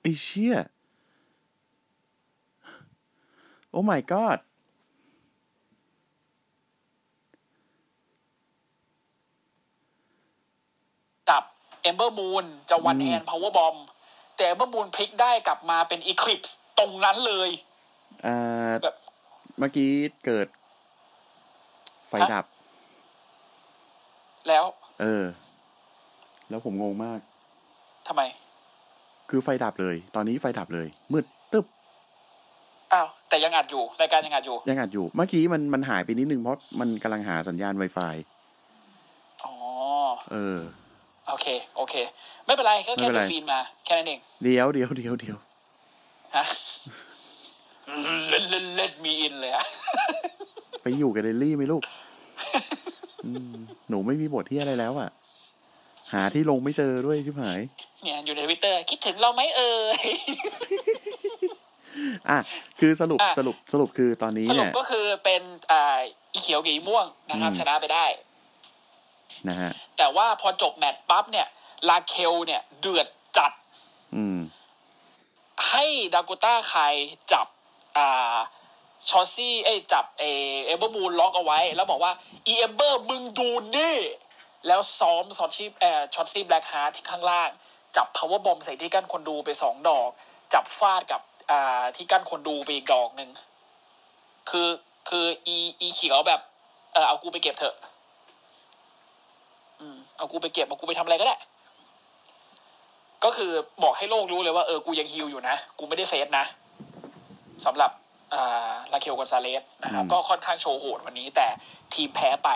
[0.00, 0.56] ไอ้เชี่ย
[3.70, 4.38] โอ้ my god
[11.30, 11.42] กับ
[11.82, 13.76] เอมเบอร์มูนจะ one อืม hand power bomb
[14.36, 17.50] แต่เอมเบอร์มูนพลิกได้กลับมาเป็น Eclipse ตรงนั้นเลย
[18.26, 18.94] อ่าแบบ
[19.58, 19.90] เมื่อกี้
[20.26, 20.46] เกิด
[22.08, 22.44] ไฟดับ
[24.48, 24.64] แล้ว
[25.00, 25.24] เออ
[26.48, 27.20] แล้วผมงงมาก
[28.08, 28.22] ทำไม
[29.30, 31.66] คือไฟดับเลย ตอนนี้ไฟดับเลย มืดตึ๊บ
[32.92, 38.14] อ้าวแต่ยังอัดอยู่รายการยังอัดอยู่ ยังอัดอยู่ เมื่อกี้มันมันหายไปนิดนึงเพราะมันกำลังหาสัญญาณ Wi-Fi
[39.44, 39.54] อ๋อ
[40.32, 40.58] เออ
[41.28, 41.94] โอเค โอเค
[42.46, 45.36] ไม่เป็นไรก็ไม่แค่เป็นดูไรฟีนมา แค่นั้นเอง เดี๋ยวเดี๋ยวเดี๋ยวเดี๋ยว
[46.36, 46.44] ฮะ
[48.30, 49.64] เล่นเล่นเล่นมีอินเลยอะ
[50.82, 51.82] ไปอยู่กับเดลลี่ไหมลูก
[53.24, 53.54] อืม
[53.88, 55.10] หนูไม่มีบทที่อะไรแล้วอะ
[56.12, 57.60] หาที่ลงไม่เจอด้วยชิบหาย
[58.02, 60.00] เนี่ยอยู่ในทวิตเตอร์คิดถึงเราไหมเอ่ย
[62.30, 62.38] อะ
[62.80, 66.00] คือสรุปอะสรุปสรุปคือตอนนี้สรุเนี่ยก็คือเป็นอ่า
[66.32, 68.06] อีเขียวกับอีม่วงนะครับอืมชนะไปได้
[69.48, 71.46] นะฮะแต่ว่าพอจบแมตช์ปั๊บเนี่ย
[71.88, 73.52] ราเคลเนี่ย เดือดจัด
[74.16, 74.38] อืม
[75.70, 76.82] ให้ดากูต้าใคร
[77.32, 77.46] จับ
[77.96, 78.36] อ่า
[79.08, 80.24] ชอตซี่เอ้จับเอ
[80.66, 82.12] เอมเบอร์มูนล็อกเอาไว้ แล้วบอกว่า
[82.46, 83.96] อีเอมเบอร์มึงดูนี่
[84.66, 87.50] แล้วซ้อมชอตซี่เอ่อชอตซี่แบล็กฮาร์ตที่ข้างล่าง
[87.96, 90.10] จับ power bomb ใส่ที่กั้นคนดูไปสองดอก
[90.54, 93.30] จับฟาดกับอ่าที่กั้นคนดูไปอีกดอกหนึ่ง
[94.50, 94.68] คือ
[95.08, 96.40] คืออีอีเขียวแบบ
[96.92, 97.76] เออเอากูไปเก็บเถอะ
[99.80, 101.36] อืมเอากูไปเก็บเอากูไปทำอะไรก็ได้
[103.24, 103.52] ก็คือ
[103.82, 106.44] บอกให้โลกรู้เลยว่าเออกูยัง heel อยู่นะ กูไม่ได้ face นะ
[107.64, 107.90] สำหรับ
[108.34, 111.48] อ่าลาเคลกอนซาเลสนะครับอืมก็ค่อนข้างโชว์โหดวันนี้แต่
[111.94, 112.50] ทีมแพ้ไป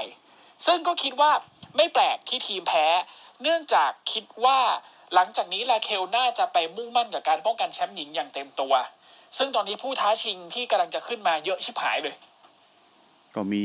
[0.67, 1.31] ซึ่งก็คิดว่า
[1.77, 2.87] ไม่แปลกที่ทีมแพ้
[3.43, 4.59] เนื่องจากคิดว่า
[5.15, 8.75] หลังจากนี้ลาเคลน่าจะไปมุ่งมั่นกับการป้องกันแชมป์หญิงอย่างเต็มตัว
[9.39, 12.15] ซึ่งตอนนี้ผู้ท้าชิงที่กำลังจะขึ้นมาเยอะชิบหายเลย
[13.35, 13.65] ก็มี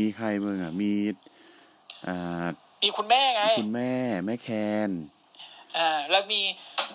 [0.00, 0.92] มีใครมึงอะมี
[2.06, 2.46] อ่า
[2.82, 3.92] มีคุณแม่ไง คุณแม่
[4.26, 4.48] แม่แค
[4.88, 4.90] น
[5.76, 6.40] อ่า แล้วมี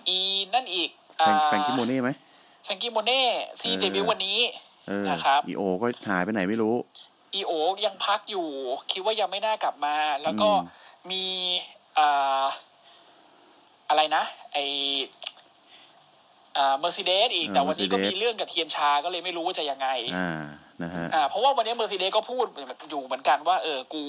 [0.07, 0.17] อี
[0.53, 2.09] นั่นอีกแฟรงแฟรงกี้โมเน่ไหม
[2.67, 3.23] แฟรงกี้โมเน่
[3.61, 4.39] ซีเออเดบิวต์วันนี้
[4.87, 6.75] เออนะครับอีโอก็หายไปไหนไม่รู้
[7.35, 7.51] อีโอ
[7.85, 8.47] ยังพักอยู่
[8.91, 11.25] คิดว่ายังไม่น่ากลับมา แล้วก็อืมมี
[11.97, 12.43] อ่า
[13.89, 14.57] อะไรนะ ไอ
[16.57, 20.43] อ่าเมอร์เซเดสอีก แต่วันนี้ก็มีเรื่องกับเทียนชาก็เลยไม่รู้ว่าจะยังไง อ่า
[20.83, 22.45] นะฮะอ่าเพราะว่าวันนี้เมอร์เซเดสก็พูด
[22.89, 24.03] อยู่เหมือนกันว่า เออกู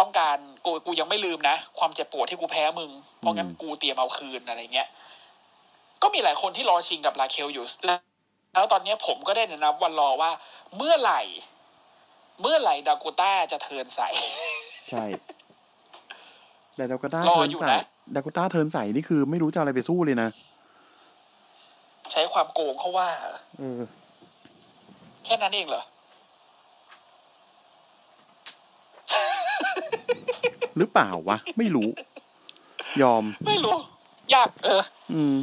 [0.00, 2.90] ต้องการกูกูยังไม่ลืมนะ ความเจ็บปวดที่กูแพ้มึง
[3.20, 4.88] เพราะงั้นอืมกูเตรียมเอาคืนอะไรเงี้ย
[6.02, 8.00] ก็มีหลายคนที่รอชิงกับลาเคลอยู่แล้ว
[8.52, 10.30] แล้วตอนนี้ผมก็ได้แนะนำวันรอว่า
[10.76, 11.20] เมื่อไหร่
[12.40, 14.08] เมื่อไหร่ดาโกต้าจะเทิร์นใส่
[14.90, 15.04] ใช่
[16.76, 20.28] แต่ดากูต้ารอเทิร์นอยู่ใส่นะดากูต้าเทิร์นใส่นี่คือไม่รู้จะเอาอะไรไปสู้เลยนะ
[22.12, 23.08] ใช้ความโกงเขาว่า
[23.58, 23.80] เออ
[25.24, 25.82] แค่นั้นเองเหรอ
[30.76, 31.88] หรือเปล่าวะ ไม่รู้
[33.02, 33.76] ยอม ไม่รู้
[34.34, 34.82] ยาก เออ
[35.12, 35.36] อืม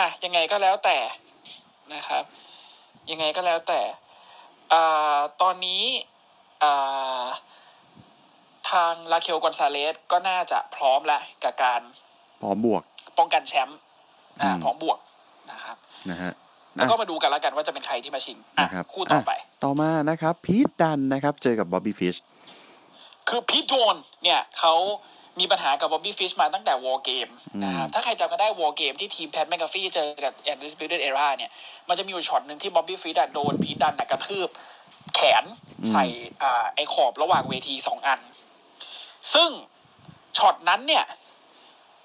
[0.00, 0.98] อะยังไงก็แล้วแต่
[1.94, 2.24] นะครับ
[3.10, 3.80] ยังไงก็แล้วแต่
[4.72, 5.82] อ่าตอนนี้
[6.62, 7.24] อ่า
[8.70, 11.80] ทางลาเคลกอนซาเลสก็น่าจะพร้อมแล้วกับการ
[12.42, 12.82] พร้อมบวก
[13.18, 13.78] ป้องกันแชมป์
[14.42, 14.98] อ่าอืมพร้อมบวก
[15.50, 15.76] นะครับ
[16.10, 16.32] นะฮะ
[16.76, 22.16] แล้วก็มาดูกันแล้วกันว่าจะเป็นใครที่มาชิงอะนะครับคู่ต่อไปะต่อมานะครับ พีทดันนะครับ เจอกับบ๊อบบี้ฟิช
[23.28, 24.74] คือพีทโดนเนี่ยเขา
[25.38, 27.28] มีปัญหากับบ๊อบบี้ฟิชมาตั้งแต่วอ r เกม
[27.64, 31.50] นะครับถ้าใครจำกันได้วอ r เกมที่ทีมแพทแมกกาฟี่เจอกับ Undisputed Era เนี่ย
[31.88, 34.48] มันจะมีอยู่ช็อตหนึ่งที่บ๊อบบี้ฟิชโดนพีทดันน่ะกระทืบ
[35.14, 35.44] แขน
[35.90, 36.04] ใส่
[36.42, 38.20] อ่าไอขอบระหว่างเวทีสองอัน
[39.34, 39.50] ซึ่ง
[40.38, 41.04] ช็อตนั้นเนี่ย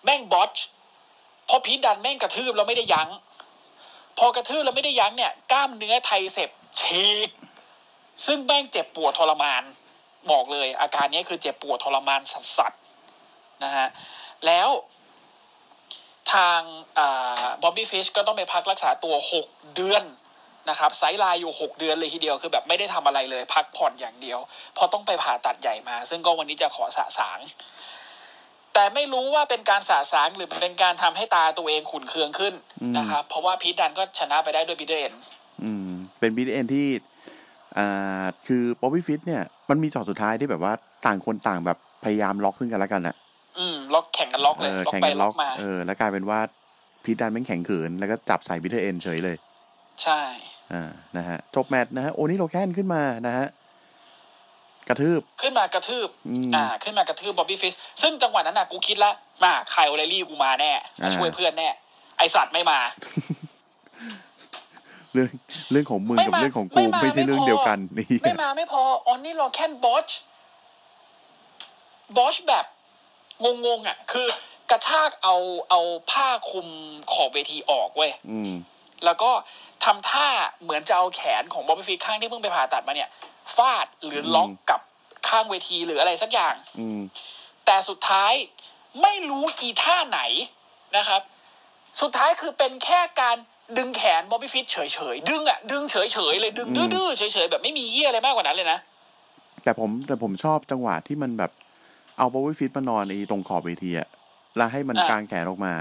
[0.04, 0.54] แม่ง botch
[1.50, 3.10] พอพีทดันแม่งกระทืบแล้วไม่ได้ยั้ง
[4.18, 7.30] พอกระทืบแล้วไม่ได้ยั้งเนี่ยกล้ามเนื้อ tricepsฉีก
[8.26, 9.64] ซึ่งแม่งเจ็บปวดทรมาน
[10.32, 12.85] บอกเลย อาการนี้คือเจ็บปวดทรมานสัสๆ
[13.64, 13.88] นะฮะ
[14.46, 14.70] แล้ว
[16.34, 16.60] ทาง
[17.64, 20.04] บ๊อบบี้ฟิชก็ต้องไปพักรักษาตัวหกเดือน
[20.70, 24.40] นะครับ sideline อยู่หกเดือนเลยทีเดียวคือแบบไม่ได้ทำอะไรเลย พักผ่อนอย่างเดียว
[24.74, 27.40] เพราะต้องไปผ่าตัดใหญ่มา ซึ่งก็วันนี้จะขอสะสาง
[28.74, 32.54] แต่ไม่รู้ว่าเป็นการสะสางหรือเป็นการทำให้ตาตัวเองขุ่นเคืองขึ้น
[32.98, 35.12] นะครับเพราะว่าพีทดันก็ชนะไปได้ด้วย Bitter End
[35.64, 35.90] อืม
[36.20, 36.88] เป็น Bitter End ที่
[37.78, 40.74] อ่าคือบ๊อบบี้ฟิชเนี่ยมันมีช็อตสุดท้ายที่แบบว่า
[41.06, 43.16] ต่างคนต่างแบบพยายามล็อกขึ้นกันแล้วกันอะ
[43.60, 46.40] อืมล็อกแข่งกันล็อกเออเลยล็อกแข่งกันล็ล็อกมาเออแล้วกลายเป็นว่า
[47.04, 49.38] พีทดันแม่งแข็งขืน แล้วก็จับใส่ Bitter End เฉยเลย
[50.04, 50.22] ใช่
[50.74, 50.84] อ่า
[51.18, 53.48] นะฮะจบแมตช์นะฮะโอนี่ลอร์แคนขึ้นมานะฮะ
[54.90, 59.12] กระทืบ ขึ้นมากระทืบอืมอ่า ขึ้นมากระทืบบ๊อบบี้ฟิชซึ่งจังหวะนั้นน่ะกูคิดละ
[59.44, 61.70] มาไคลโอเรลลี่กูมาแน่มาอ่าช่วยเพื่อนแน่
[62.18, 62.80] ไอสัตว์ไม่มา
[65.14, 65.30] เรื่อง
[65.72, 70.08] เรื่องของมึงไม่กับมาเรื่องของไม่กูมาไม่ใช่ไม่เรื่องพอเดียวกันนี่ไม่มาไม่พอออนนี่รอแค่บอช
[72.18, 72.66] บอชแบบ
[73.44, 74.28] งงๆอะ คือ
[74.72, 75.36] กระชากเอา
[75.70, 76.68] เอาผ้าคลุม
[77.12, 78.52] ขอบเวทีออกเว้ยอืม
[79.06, 79.32] แล้วก็
[79.86, 80.28] ทำท่า
[80.64, 83.10] เหมือนจะเอาแขนของบ๊อบบี้ฟิชข้างที่เพิ่งไปผ่าตัดมาเนี่ย
[83.56, 84.82] ฟาดหรือล็อกกับ
[85.28, 87.02] ข้างเวทีหรืออะไรสักอย่าง อืม
[87.66, 88.34] แต่สุดท้าย
[89.02, 90.20] ไม่รู้อีท่าไหน
[90.98, 91.22] นะครับ
[92.02, 93.38] สุดท้ายคือเป็นแค่การ
[93.78, 95.96] ดึงแขนบ๊อบบี้ฟิชเฉยๆ ดึงอะดึงเฉ
[96.32, 98.80] ยๆเลยดึงอืมดื้อๆเฉยๆ แบบไม่มีเหี้ยอะไรมากกว่านั้นเลยนะ
[99.64, 101.52] แต่ผมแต่ผมชอบจังหวะที่มันแบบ
[102.18, 104.08] เอาบ๊อบบี้ฟิชมานอนไอ้ตรงขอบเวทีอะ
[104.58, 105.74] แล้วให้มันอะกางแขนออกมา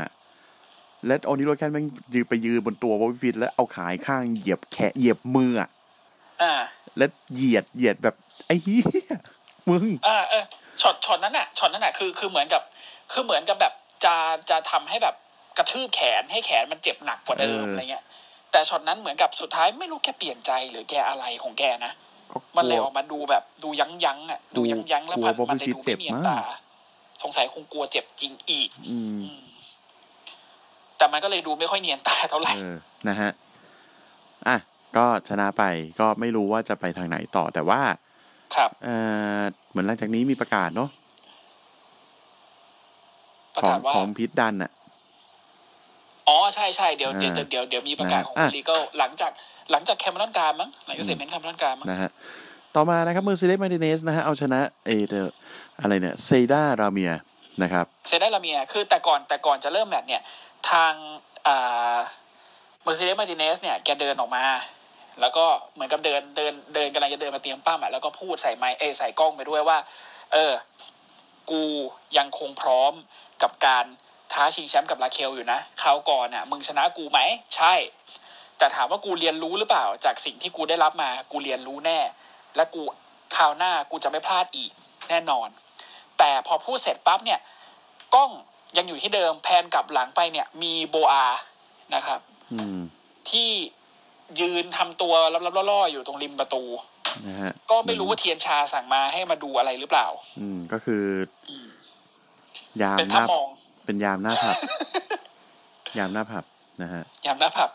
[1.07, 5.69] และโอนี่ลอร์แคนแม่งยืนไปยืนบนตัวบ๊อบบี้ฟิชแล้วเอาขาอีกข้างเหยียบแขนเหยียบมืออะ
[6.43, 6.53] อ่า
[6.99, 8.15] และเหยียดเหยียดแบบ
[8.47, 9.17] ไอ้เหี้ย
[9.71, 10.45] มึงอ่าเออ
[10.81, 12.63] ช็อตช็อตนั้นอะช็อตนั้นอะคือคือเหมือนกับ
[13.13, 13.73] คือเหมือนกับแบบ
[14.05, 14.15] จะ
[14.51, 15.15] จะทำให้แบบ
[15.59, 18.05] กระทืบแขนให้แขนมันเจ็บหนักกว่าเดิมเออออะไรเงี้ย
[18.51, 22.04] แต่ช็อตนั้นเหมือนกับสุดท้ายไม่รู้แกเปลี่ยนใจหรือแกอะไรของแกนะก็ก
[22.57, 26.41] มันเลยลัอวอกมาดูแบบดูยั้งยั้งๆอะดูยั้งยั้งๆแล้วมันกลัวมันเลย Bobby ดู Fit เจ็ไม่บเนียนมากตา
[27.23, 29.25] สงสัยคงกลัวเจ็บจริงอีก อืม
[30.97, 32.77] แต่มันก็เลยดูไม่ค่อยเนียนตาเท่าไหร่เออ
[33.09, 33.31] นะฮะ
[34.49, 34.57] อะ
[34.97, 35.63] ก็ชนะไป
[36.01, 37.81] ก็ไม่รู้ว่าจะไปทางไหนต่อแต่ว่า
[38.55, 38.89] ครับเอ
[39.41, 40.89] อเหมือนหลังจากนี้มีประกาศเนาะ
[43.57, 44.71] ประของกาศว่าของพิทดันอะ
[46.29, 49.33] อ๋อใช่ใช่เดี๋ยวเดี๋ยวอ่าเดี๋ยวเดี๋ยวมีประกาศของอะคุณลีเกหลังจาก
[49.71, 52.11] หลังจากแคมเมรอนการมั้งหลังจากเสร็จเป็นแคมเมรอนการมั้งนะฮะ
[52.75, 55.23] ต่อมานะครับเมอร์ซิเดสมาติเนสนะฮะเอาชนะเอเดอ
[55.81, 57.13] อะไรเนี่ยเซดาราเมีย
[57.63, 60.23] นะครับเซได้ลาเมียคือแต่ก่อนแต่ก่อนจะเริ่มแมตช์เนี่ย
[60.71, 60.93] ทาง
[61.47, 61.97] อ่า
[62.83, 64.45] เมอร์เซเดสมาติเนสเนี่ยแกเดินออกมา
[65.21, 69.79] แล้วก็เหมือนกับเดินเดินเดินกำลังจะเดินมาเตรียมปั้มอะแล้วก็พูดใส่ไมค์เอยใส่กล้องไปด้วยว่า
[70.33, 70.53] เออ
[71.51, 71.63] กู
[72.19, 72.93] ยังคงพร้อม
[73.43, 73.85] กับการ
[74.33, 77.21] ท้าชิงแชมป์กับลาเคลอยู่นะคราวก่อนอะ มึงชนะกูไหม
[77.57, 77.75] ใช่
[78.59, 81.99] แต่ถามว่ากูเรียนรู้หรือเปล่า จากสิ่งที่กูได้รับมา กูเรียนรู้แน่
[82.57, 82.83] และกู
[83.37, 84.73] คราวหน้ากูจะไม่พลาดอีก
[85.09, 85.49] แน่นอน
[86.19, 87.41] แต่พอพูดเสร็จปั๊บเนี่ย
[88.15, 88.31] กล้อง
[88.77, 91.27] ยังอยู่ที่เดิมแพนกลับหลังไปเนี่ย มีโบอา
[91.95, 92.21] นะครับ
[92.53, 92.79] อืม
[93.31, 93.51] ที่
[94.41, 96.63] ยืนทำตัวลับๆล่อๆอยู่ตรงริมประตู
[97.29, 100.07] นะฮะก็ไม่รู้ว่าเทียนชาสั่งมาให้มาดูอะไรหรือเปล่า
[100.41, 101.05] อืมก็คือ
[101.51, 101.69] อม
[102.83, 103.47] ยามเป็นหท่าน้ามอง
[103.87, 104.57] เป็นยามหน้าผับ
[105.99, 106.45] ยามหน้าผับ
[106.83, 107.71] นะฮะ ยามหน้าผับ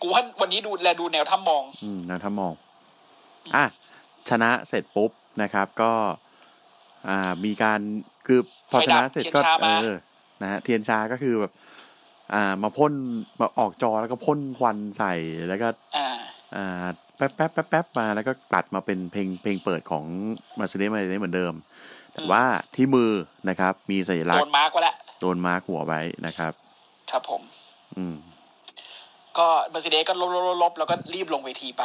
[0.00, 2.52] กูว่าวันนี้ดูแลดูแนวท่ามอง อืมนะถ้ามอง
[3.56, 3.64] อะ
[4.28, 5.10] ชนะเสร็จปุ๊บ
[5.42, 5.92] นะครับ ก็
[7.08, 7.80] อ่า มีการ
[8.26, 9.88] คือพอชนะเสร็จไฟก็ดับเทียนชามาเออ
[10.42, 11.52] นะฮะเทียนชาก็คือแบบ
[12.34, 12.92] อ่า มาพ่น
[13.40, 15.14] มาออกจอแล้วก็พ่นควันใส่
[15.48, 16.08] แล้วก็อ่า
[16.56, 20.04] อ่าแป๊บแป๊บแป๊บแป๊บมาแล้วก็ตัดมาเป็นเพลงเพลงเปิดของ
[20.58, 21.54] เมอร์เซเดสมาเหมือนเดิม
[22.12, 22.42] แต่ว่า
[22.74, 23.10] ที่มือ
[23.48, 26.52] นะครับ มีสัญลักษณ์โดน mark ไว้แล้วโดน mark หัวไว้นะครับ
[27.10, 27.42] ครับผม
[27.96, 28.16] อืม
[29.38, 31.84] ก็เมอร์ซิเดสก็หลบหลบหลบแล้วก็รีบลงเวทีไป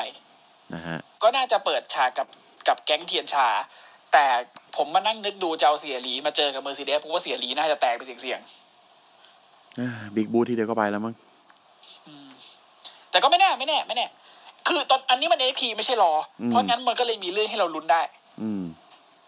[0.74, 2.28] นะฮะก็น่าจะเปิดฉากกับ
[2.68, 3.48] กับแก๊ง Tian Sha
[4.13, 4.26] แต่
[4.78, 8.39] ผมมานั่งนึกดูจะเอา Xia Li มาเจอกับเมอร์ซิเดสผมว่า Xia Li น่าจะแตกไปเสียง
[10.16, 14.08] big boot ทีเดียวก็ไปแล้วมั้งๆแต่ก็ไม่แน่ไม่แน่ไม่แน่
[14.68, 16.12] คือตอนอันนี้มัน NXT ไม่ใช่ Raw
[16.42, 18.02] อืมเพราะงั้นมันก็เลยมีเรื่องให้เราลุ้นได้
[18.42, 18.63] อืม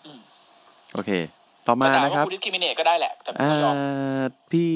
[0.05, 0.19] อืม
[0.93, 1.11] โอเค
[1.67, 3.75] ต่อมาจะด่านะคว่ารับกูดิสคิมิเนตก็ได้แหละ แต่ผมอ่าไม่ยอม
[4.51, 4.71] พี่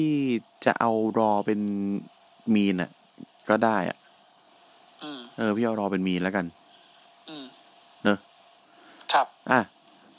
[0.64, 1.60] จะเอารอเป็น
[2.54, 2.90] มีนอะ
[3.50, 3.96] ก็ได้อะ
[5.02, 6.44] อืมเออ พี่เอารอเป็นมีนแล้วกัน
[7.28, 7.44] อืม
[8.04, 8.18] เนอะ
[9.12, 9.60] ครับ อะ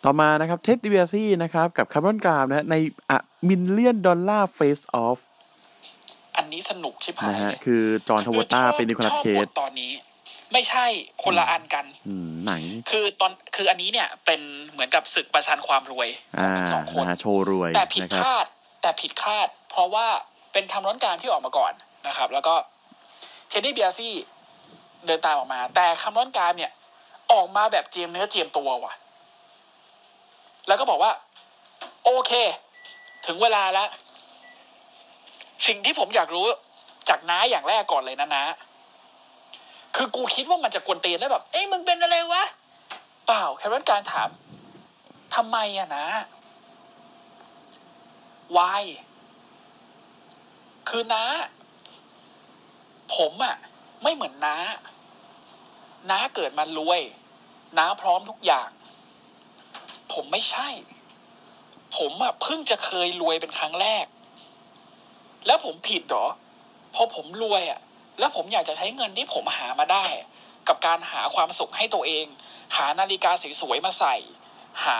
[0.04, 2.76] ต่อมานะครับ เท็ดดิเบียซี่นะครับ กับคาร์บอนกรามนะฮะใน
[3.10, 3.17] อะ
[3.48, 5.20] มิลเลียนดอลลาร์เฟสออฟ
[6.38, 9.91] อันนี้สนุกชิบหายนะฮะเลยคือจอห์นทาวต้าชอบเป็นนิโคลัสชอบเคบสทตอนนี้
[10.54, 10.86] ไม่ใช่
[11.24, 14.41] คนละอันกัน อืมหนังคือตอนคืออันนี้เนี่ย เป็น
[14.72, 18.46] เหมือนกับศึกประชันความรวยขออ่างทั้งสองคนนะฮะโชว์รวย แต่ผิดนะครับคาด
[18.82, 20.08] แต่ผิดคาด เพราะว่า
[20.54, 21.74] เป็นคำร้อนกลารที่ออกมาก่อน
[22.08, 22.54] นะครับ แล้วก็
[23.52, 24.14] เชนดี้เบียซี่
[25.06, 26.72] เดินตามออกมา แต่คำร้อนการเนี่ย
[27.32, 28.94] ออกมาแบบเจียมเนื้อเจียมตัวว่ะ
[30.68, 31.12] แล้วก็บอกว่า
[32.04, 32.32] โอเค
[33.26, 33.90] ถึงเวลาแล้ว
[35.68, 36.46] สิ่งที่ผมอยากรู้
[37.10, 38.46] จากน้าอย่างแรกก่อนเลยนะนะ
[39.96, 42.44] คือกูคิดว่ามันจะกวนเตียนแล้วแบบ เอ้ยมึงเป็นอะไรวะ
[43.26, 44.30] เปล่าแค่ร้อนการถาม
[45.36, 46.06] ทำไมอะนะ
[48.58, 48.84] why
[50.90, 51.24] คือน้า
[53.15, 53.56] ผมอะ
[54.04, 54.58] ไม่เหมือนน้า
[56.10, 57.02] น้าเกิดมารวย
[57.78, 58.69] น้าพร้อมทุกอย่าง
[60.13, 60.69] ผมไม่ใช่
[61.97, 64.06] ผมอะเพิ่งจะเคยรวยเป็นครั้งแรก
[65.45, 66.28] แล้วผมผิดเหรอ
[66.93, 67.80] พอผมรวยอะ
[68.19, 70.06] แล้วผมอยากจะใช้เงินที่ผมหามาได้
[70.67, 72.26] กับการหาความสุขให้ตัวเอง
[72.78, 74.15] หานาฬิกาสวยๆมาใส่
[74.86, 75.00] หา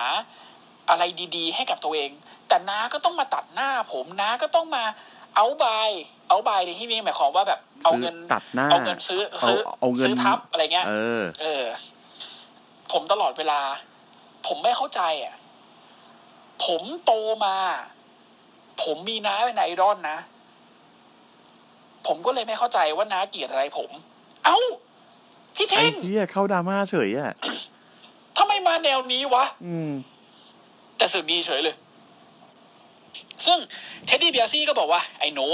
[0.90, 1.04] อะไร
[1.36, 2.12] ดี ๆ ให้กับตัวเอง
[2.48, 4.84] แต่น้าก็ต้องมาตัดหน้าผมน้าก็ต้องมา
[5.36, 5.90] เอาบาย
[6.30, 11.66] เอาบายในที่นี้หมายความว่าแบบเอาเงินซื้อตัดหน้าเอาเงินซื้อซื้อเอาเอาเงินซื้อทับอะไรเงี้ยเออ เออ
[12.92, 13.60] ผมตลอดเวลา
[14.48, 15.36] ผมไม่เข้าใจอะ
[16.66, 17.14] ผมโต
[17.46, 17.58] มา
[18.84, 20.18] ผมมีน้าเป็นไอดอลนะ
[22.08, 23.90] ผมก็เลยไม่เข้าใจว่าน้าเกลียดอะไรผม
[24.46, 24.60] เอ้า
[25.56, 27.34] พี่ไอ้เท่งเหี้ยเข้าดราม่าเฉยอะ
[28.38, 29.92] ทำไมมาแนวนี้วะ อืม
[30.98, 31.76] แต่สึกดีเฉยเลย
[33.46, 33.60] ซึ่ง
[34.06, 35.48] เท็ดดี้เบียซี่ก็บอกว่า ไอ้หนู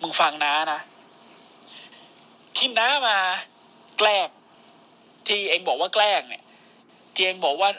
[0.00, 0.80] มึงฟังน้านะ
[2.56, 3.18] ที่น้ามา
[3.98, 4.28] แกล้ง
[5.26, 6.44] ที่เองบอกว่าแกล้งเนี่ย
[7.14, 7.70] ที่เองบอกว่า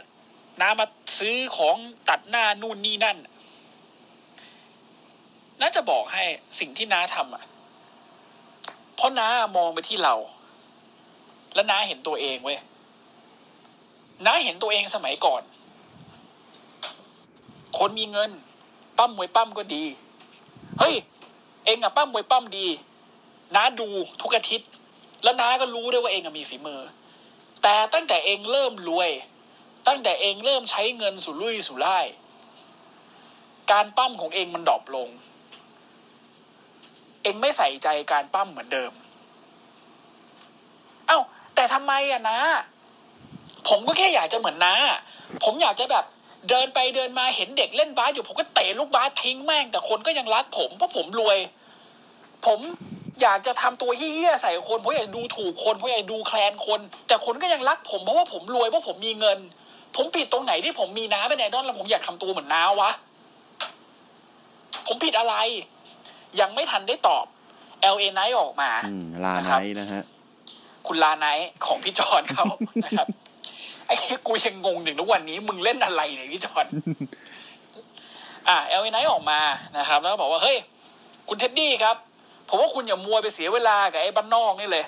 [0.62, 0.86] น้ามา
[1.20, 1.76] ซื้อของ
[2.10, 3.18] ตัดหน้านู่นนี่นั่น
[5.62, 6.24] น่าจะบอกให้
[6.60, 7.44] สิ่งที่น้าทำอะ
[8.96, 10.16] เพราะน้ามองไปที่เรา
[11.54, 12.60] แล้วน้าเห็นตัวเองเว้ย
[14.26, 15.42] น้าเห็นตัวเองสมัยก่อน
[17.78, 18.32] คนมีเงิน
[18.98, 19.84] ปั้มมวยปั้มก็ดี
[20.80, 20.96] เฮ้ย
[21.66, 22.68] เองอะปั้มมวยปั้มดี
[23.56, 23.88] น้าดู
[24.22, 24.70] ทุกอาทิตย์
[25.24, 26.82] แล้วน้าก็รู้ด้วยว่าเองอะมีฝีมือ
[27.62, 29.10] แต่ตั้งแต่เองเริ่มรวย
[29.88, 32.06] ตั้งแต่เองเริ่มใช้เงินสุรุ่ยสุร่าย
[33.72, 35.10] การปล้ำของเองมัน drop ลง
[37.24, 38.92] เองไม่ใส่ใจการปล้ำเหมือนเดิม
[41.08, 41.20] เอ้า
[41.56, 42.40] แต่ทำไมอะนะ
[43.68, 44.74] ผมก็แค่อยากจะเหมือนน้า
[45.44, 46.06] ผมอยากจะแบบ
[46.50, 51.38] เดินไปเดินมาเห็นเด็กเล่นบาสอยู่ผมก็เตะลูกบาสทิ้งแม่งแต่คนก็ยังรักผมเพราะผมรวย
[52.46, 52.60] ผม
[53.22, 59.38] อยากจะทำตัวเฮี้ยๆใส่คนเพราะอยากดูถูกคนเพราะอยากดูแคลนคน แต่คนก็ยังรักผมเพราะว่าผมรวยเพราะผมมีเงิน
[59.96, 62.92] ผมผิดตรงไหนที่ผมมีน้าเป็นไอดอลแล้วผมอยากทำตัวเหมือนน้าวะ
[64.88, 65.36] ผมผิดอะไร
[66.40, 67.26] ยังไม่ทันได้ตอบ
[67.94, 70.04] LA Night ออกมาอืมลานะไนครับท์นะฮะ
[70.88, 72.46] คุณลาไนท์ของพี่จอนเขา
[72.86, 73.08] นะครับ
[73.88, 76.66] ไอ้เหี้ยกูยังงงถึงทุกวันนี้ มึงเล่นอะไรเนี่ยพี่จอน
[78.48, 79.40] อ่า LA Knight ออกมา
[79.78, 80.58] นะครับ แล้วก็บอกว่าเฮ้ย
[81.30, 81.96] คุณเท็ดดี้ครับ
[82.50, 84.86] ผมว่าคุณอย่ามัวไปเสียเวลากับไอ้บ้านนอกนี่เลย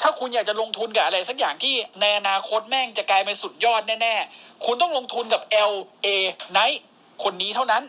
[0.00, 5.72] ถ้าคุณอยากจะลงทุนกับอะไรสักอย่างที่ในอนาคตแม่งจะกลายเป็นสุดยอดแน่ๆ คุณต้องลงทุนกับ LA
[6.06, 6.78] Knight
[7.24, 7.82] คนนี้เท่านั้น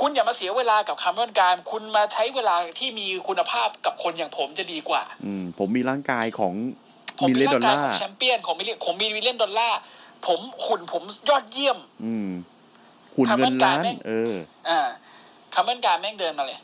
[0.00, 6.54] คุณอย่ามาเสียเวลากับ Cameron Grimes คุณมาใช้เวลาที่มีคุณภาพกับคนอย่างผมจะดีกว่า อืม ผมมีร่างกายของ
[7.20, 9.78] ผมมี million dollar ร่างกายลาของแชมเปี้ยนของ million ผมมี million dollar
[10.26, 12.30] ผมหุ่นผมยอดเยี่ยม อืม
[13.14, 14.34] คุณเงินล้านคำว่าการแม่งเออ
[14.68, 14.80] อ่า
[15.54, 16.58] Cameron Grimes แม่งเดินมาเลย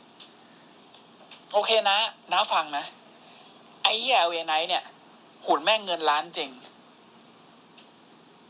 [1.53, 1.97] โอเคนะ
[2.33, 2.83] นะฟังนะ
[3.83, 4.83] ไอ้เหี้ย LA Knight เนี่ย
[5.45, 6.49] หุ่นแม่งเงินล้านจริง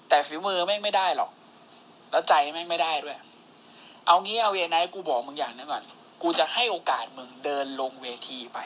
[0.09, 1.31] แต่ฝีมือแม่งไม่ได้หรอก
[2.11, 3.17] แล้วใจแม่งไม่ได้ด้วย
[4.05, 5.83] เอางี้ LA Knight กูบอกมึงอย่างนึงก่อน
[6.21, 8.59] กูจะให้โอกาสมึงเดินลงเวทีไป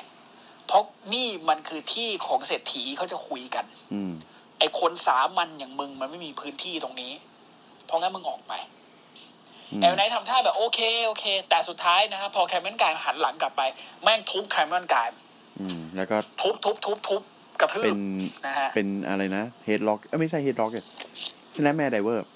[0.70, 4.12] เพราะนี่มันคือที่ของเศรษฐีเขาจะคุยกัน อืม
[4.60, 7.12] ไอคนสามัญอย่างมึงมันไม่มีพื้นที่ตรงนี้
[7.86, 8.54] เพราะงั้นมึงออกไป
[9.72, 13.62] อืม LA Knight ทำท่าแบบโอเคโอเค แต่สุดท้ายนะครับพอ Cameron Grimes หันหลังกลับไป
[14.04, 15.12] แม่งทุบ Cameron Grimes
[15.60, 17.22] อืมแล้วก็ทุบทุบทุบทุบ
[17.62, 18.02] กระทืเป็บน
[18.46, 20.86] นะฮะเป็นอะไรนะเฮดล็อกเอ้ยไม่ใช่เฮดล็อกเลย
[21.56, 22.28] สแนปแมร์ไดเวอร์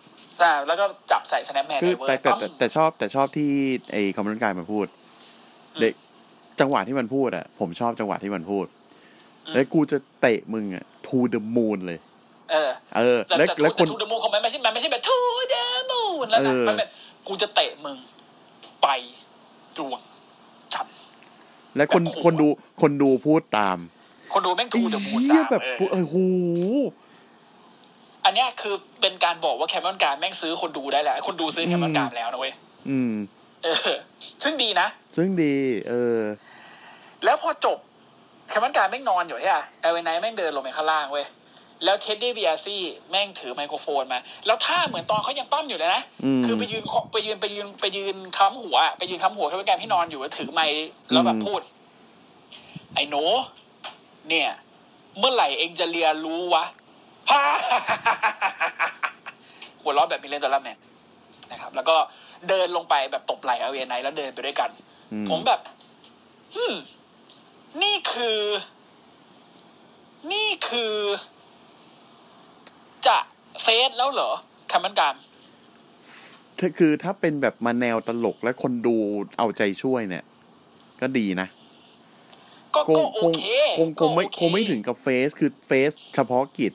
[0.41, 3.49] อ่าแล้วก็จับใส่ snapmare คือ driver แต่แต่แต่แต่ชอบแต่ชอบที่
[3.91, 4.87] ไอ้ Cameron Grimes มันพูด
[5.81, 5.93] เด็ก
[6.59, 8.65] จังหวะที่มันพูดอะผมชอบจังหวะที่มันพูด
[9.53, 11.99] แล้วกูจะเตะมึงอะ to the moon เลย
[12.51, 15.55] เออ เออแต่แล้วแต่แล้ว to the moon ของมันไม่ใช่มันไม่ใช่แบบ to the
[15.91, 16.89] moon แล้วนะเออมันเป็น
[17.27, 17.97] กูจะเตะมึง
[18.83, 18.87] ไป
[19.77, 20.01] ดวง
[20.73, 20.95] จันทร์
[21.75, 22.47] แล้วคนแบบขู่คนดู
[22.81, 23.77] คนดูพูดตาม
[24.33, 26.15] คนดูแม่ง to the moon เหี้ตายมแบบเออโอ้โห
[28.25, 32.53] อันเนี้ยคือเป็นการบอกว่า Cameron Grimes แม่งซื้อคนดูได้แล้วคนดูซื้อ Cameron Grimes แล้วนะเว้ย
[32.89, 33.13] อืม
[33.63, 33.95] เออ
[34.43, 35.55] ซึ่งดีนะ ซึ่งดี
[35.89, 36.21] เออ
[37.25, 37.77] แล้วพอจบ
[38.49, 41.25] Cameron Grimes แม่งนอนอยู่ใช่ไหม LA Knight แม่งเดินลงไปข้างล่างเว้ย
[41.83, 50.75] แล้ว Ted DiBiase แม่งถือไมโครโฟนมา แล้วท่าเหมือนตอนเขายังปล้ำอยู่เลยนะอืมคือไปยืนเคาะไปยืนไปยืนไปยืนค้ำหัว ไปยืนค้ำหัว Cameron Grimes ที่นอนอยู่แล้วถือไมค์
[51.11, 51.61] แล้วแบบพูด
[52.95, 53.23] ไอ้หนู
[54.29, 54.49] เนี่ย
[55.19, 56.63] เมื่อไหร่เองจะเรียนรู้วะ
[57.29, 57.41] ฮ่า
[59.81, 60.77] หัวเราะแบบมิเลนดอลลาร์แมน
[61.51, 61.95] นะครับ แล้วก็
[62.49, 64.69] เดินลงไปแบบตบไหล่เอเวนไนแล้วเดินไปด้วยกัน
[65.13, 65.59] อืมผมแบบ
[66.55, 66.75] ฮึม
[67.83, 68.41] นี่คือ
[70.31, 70.95] นี่คือ
[73.07, 73.17] จะ
[73.61, 74.31] เฟสแล้วเหรอ
[74.71, 75.15] คำมันการ
[76.59, 78.95] ถ้าคือถ้าเป็นแบบมาแนวตลกและคนดู
[79.37, 80.23] เอาใจช่วยเนี่ย
[81.01, 81.47] ก็ดีนะ
[82.75, 83.45] ก็คงก็โอคงเค
[83.79, 86.73] คงคงไม่ก็โอเคงไม่ถึงกับเฟสคือเฟสเฉพาะกิจ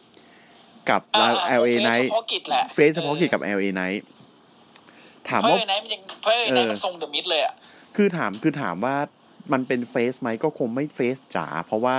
[0.90, 1.26] กับอ่า
[1.60, 4.17] LA เฟส Night เฉพาะกิจแหละเฟสเฉพาะกิจกับ LA Night ถามเพ
[5.32, 7.54] ราะว่าเอไนท์มันยังเพราะ LA Knight เออมันทรง The Miz เลยอะ
[7.96, 8.96] คือถามคือถามว่า
[9.52, 11.96] มันเป็น face ไหมก็คงไม่ face จ๋าเพราะว่า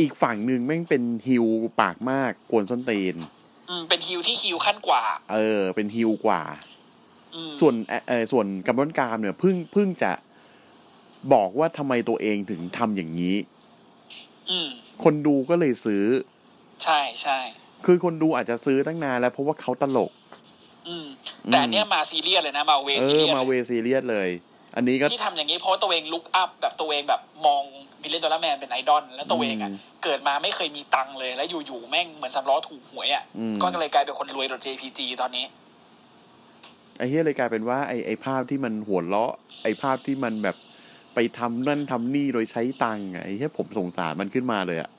[0.00, 1.46] อีกฝั่งหนึ่งแม่งเป็นฮิว
[1.80, 3.16] ปากมากกวนส้นตีน
[3.68, 6.42] อืมเป็นฮิวที่ฮิวขั้นกว่า เออ เป็นฮิวกว่า
[7.34, 10.12] อืมส่วนเอ่อเออส่วน Cameron Grimes เนี่ยเพิ่งเพิ่งจะ
[11.32, 13.36] บอกว่าทำไมตัวเองถึงทำอย่างนี้
[14.50, 14.68] อืม
[15.04, 16.04] คนดูก็เลยซื้อ
[16.82, 17.38] ใช่ใช่
[17.86, 20.19] คือคนดูอาจจะซื้อตั้งนานแล้วเพราะว่าเขาตลกอืม
[21.46, 24.30] แต่อันเนี้ยมาซีเรียสเลยนะมาเวเอซีอเรียสมาเวเลยซีเรียสเลย
[24.76, 27.62] อันนี้ก็ที่ทำอย่างนี้เพราะว่าตัวเอง look up แบบตัวเองแบบมอง
[28.02, 35.44] Million Dollar Man เป็นไอดอลแล้วตัวเองอะอืมเกิดมาไม่เคยมีตังค์เลย แล้วอยู่ๆแม่งเหมือนสามล้อถูกหวยอะอืมก็เลยกลายเป็นคนรวยโดย JPG ตอนนี้
[36.98, 40.56] ไอ้เฮียเลยกลายเป็นว่าไอ้ไอ้ภาพที่มันหัวเราะ ไอ้ภาพที่มันแบบ
[41.14, 44.90] ไปทำนั่นทำนี่โดยใช้ตังค์อะไอ้เฮียผมสงสารมันขึ้นมาเลยอะ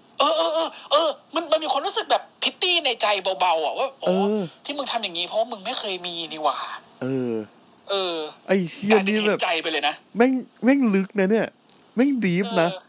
[3.01, 6.57] ในใจเบาๆอะว่าเออ๋ออที่มึงทำอย่างนี้เพราะว่ามึงไม่เคยมีนี่หว่า
[7.01, 7.33] เออ
[7.89, 8.15] เออ
[8.47, 10.31] ไอ้เฮีกยลายเป็นนี่เห็แบนบใจไปเลยนะแม่ง
[10.63, 11.47] แม่งลึกนะเนี่ย
[11.95, 12.79] แม่งดีฟนะเออ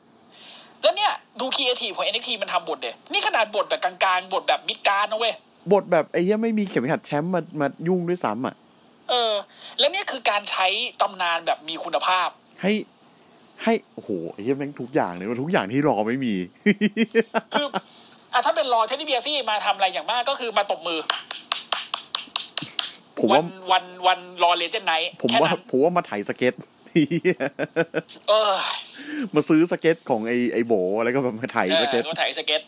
[0.82, 5.34] แล้วเนี่ย ดูคีเอทีของ NXT มันทำบทเด็นี่ขนาดบทแบบกลางๆ บทแบบมิดการดนะเว้ย
[5.72, 8.54] บทแบบไอ้เหี้ยไม่มีเข็มขัดแชมป์มามายุ่งด้วยซ้ำอะ
[9.10, 9.32] เออ
[9.78, 10.66] แล้วเนี่ยคือการใช้
[11.00, 12.28] ตำนานแบบมีคุณภาพ
[12.62, 12.72] ให้
[13.62, 16.34] ให้โอ้โหไอ้เหี้ยแม่งทุกอย่างเลยมันทุกอย่างที่ Raw ไม่มี
[17.52, 17.66] คือ
[18.32, 26.54] อะถ้าเป็น Raw Ted DiBiase มาทำอะไรอย่างมากก็คือมาตบมือวันวันวัน Raw Legends Night ผมว่าแค่นั้นผมว่ามาไถสเก็ต
[28.28, 28.52] เออ
[29.34, 30.72] มาซื้อสเก็ตของไอ้ไอ้โบ
[31.04, 32.62] แล้วก็แบบมาไถเอสอเก็ตก็ถ่ายสเก็ต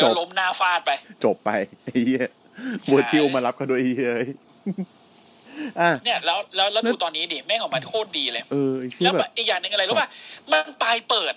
[0.00, 0.90] จก็บล้มหน้าฟาดไป
[1.24, 1.50] จบไป
[1.84, 2.26] ไอ้เหี้ย
[2.90, 4.12] บัวชิวมารับเขาด้วยไอ้เหี้ย
[5.80, 10.08] อะเนี่ยแล้วแล้วแล้วแล้วดูตอนนี้ดิแม่งออกมาโคตรดีเลย เออไอ้เชี่แล้ยวแบบอีกอย่างหนึ่งอะไรรู้ป่ะ
[10.52, 11.34] มันปลายเปิด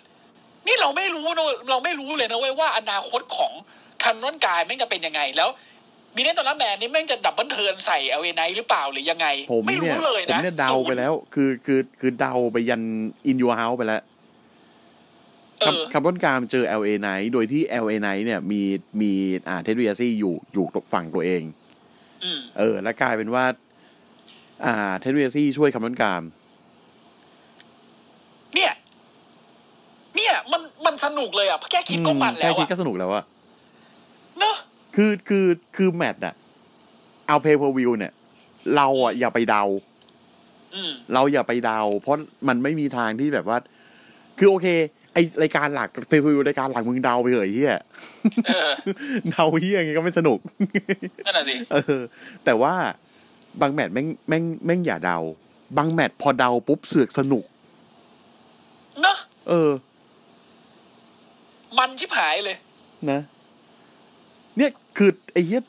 [0.68, 3.52] นี่เราไม่รู้นะเราไม่รู้เลยนะเว้ยว่าอนาคตของ
[4.04, 5.50] คันนอนกายแม่งจะเป็นยังไงแล้ว
[6.16, 12.82] บีเนตตอนนั้นแมนนี่แม่งจะดับเบิลเทิร์นใส่เอเวไนหรือเปล่าหรือยังไงผมไม่เนี่รู้ยเลยผมนะเนี่ยเดาศูนย์ไปแล้ว คือคือคือเดาไปยัน
[13.28, 14.02] อินยัวเฮาไปแล้ว
[15.60, 18.62] เออ Cameron Grimes เจอ LA Knight โดยที่ LA Knight เนี่ยมี
[19.02, 19.12] มี
[19.48, 21.42] อ่า Ted DiBiase อยู่อยู่ฝั่งตัวเอง
[22.24, 23.46] อืมเออ แล้วกลายเป็นว่า
[24.66, 26.22] อ่า Ted DiBiase ช่วย Cameron Grimes
[28.56, 28.72] เนี่ย
[30.16, 33.24] เนี่ยมันมัน สนุกเลยอะแค่คิดก็มันแล้แค่คิดอะก็สนุกแล้วอะ
[34.40, 34.56] เนอะ
[34.96, 36.36] คือคือคือแมตช์อะ
[37.28, 38.14] เอาเพย์ r ร์วิวเนี่ย
[38.76, 39.64] เราอะอย่าไปเดา
[40.76, 43.58] อืมเราอย่าไปเดา เพราะมันไม่มีทางที่แบบว่า
[44.38, 44.68] คือโอเค
[45.14, 47.76] ไอรายการหลักเพย์ r ร์วิวรายการหลักมึงเดาไปเหอะไอ้เฮีย
[48.48, 48.72] เออ
[49.30, 50.40] เดาเฮียไงก็ไม่สนุก
[51.26, 52.02] นั่นน่ะสิเออ
[52.46, 52.74] แต่ว่า
[53.62, 55.18] บางแมตช์แม่งแม่งแม่งอย่าเดา
[55.78, 57.46] บางแมตช์พอเดาปุ๊บเสือกสนุก
[59.02, 59.18] เนอะ
[59.50, 59.70] เออ
[61.78, 62.58] มันชิบหายเลย
[63.12, 63.20] นะ
[64.58, 65.62] เนี่ยคือไอ้เหี้ย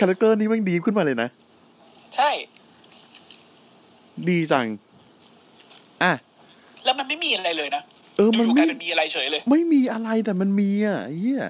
[0.00, 1.28] character นี้แม่งดีขึ้นมาเลยนะ
[2.16, 2.30] ใช่
[4.28, 4.66] ดีจัง
[6.02, 6.12] อะ
[6.84, 7.82] แล้วมันไม่มีอะไรเลยนะ
[8.16, 11.44] เออ มันอยู่ๆกไม่ลายเป็นมีอะไรเฉยเลย ไม่มีอะไรแต่มันมีอะไอ้เหี้ย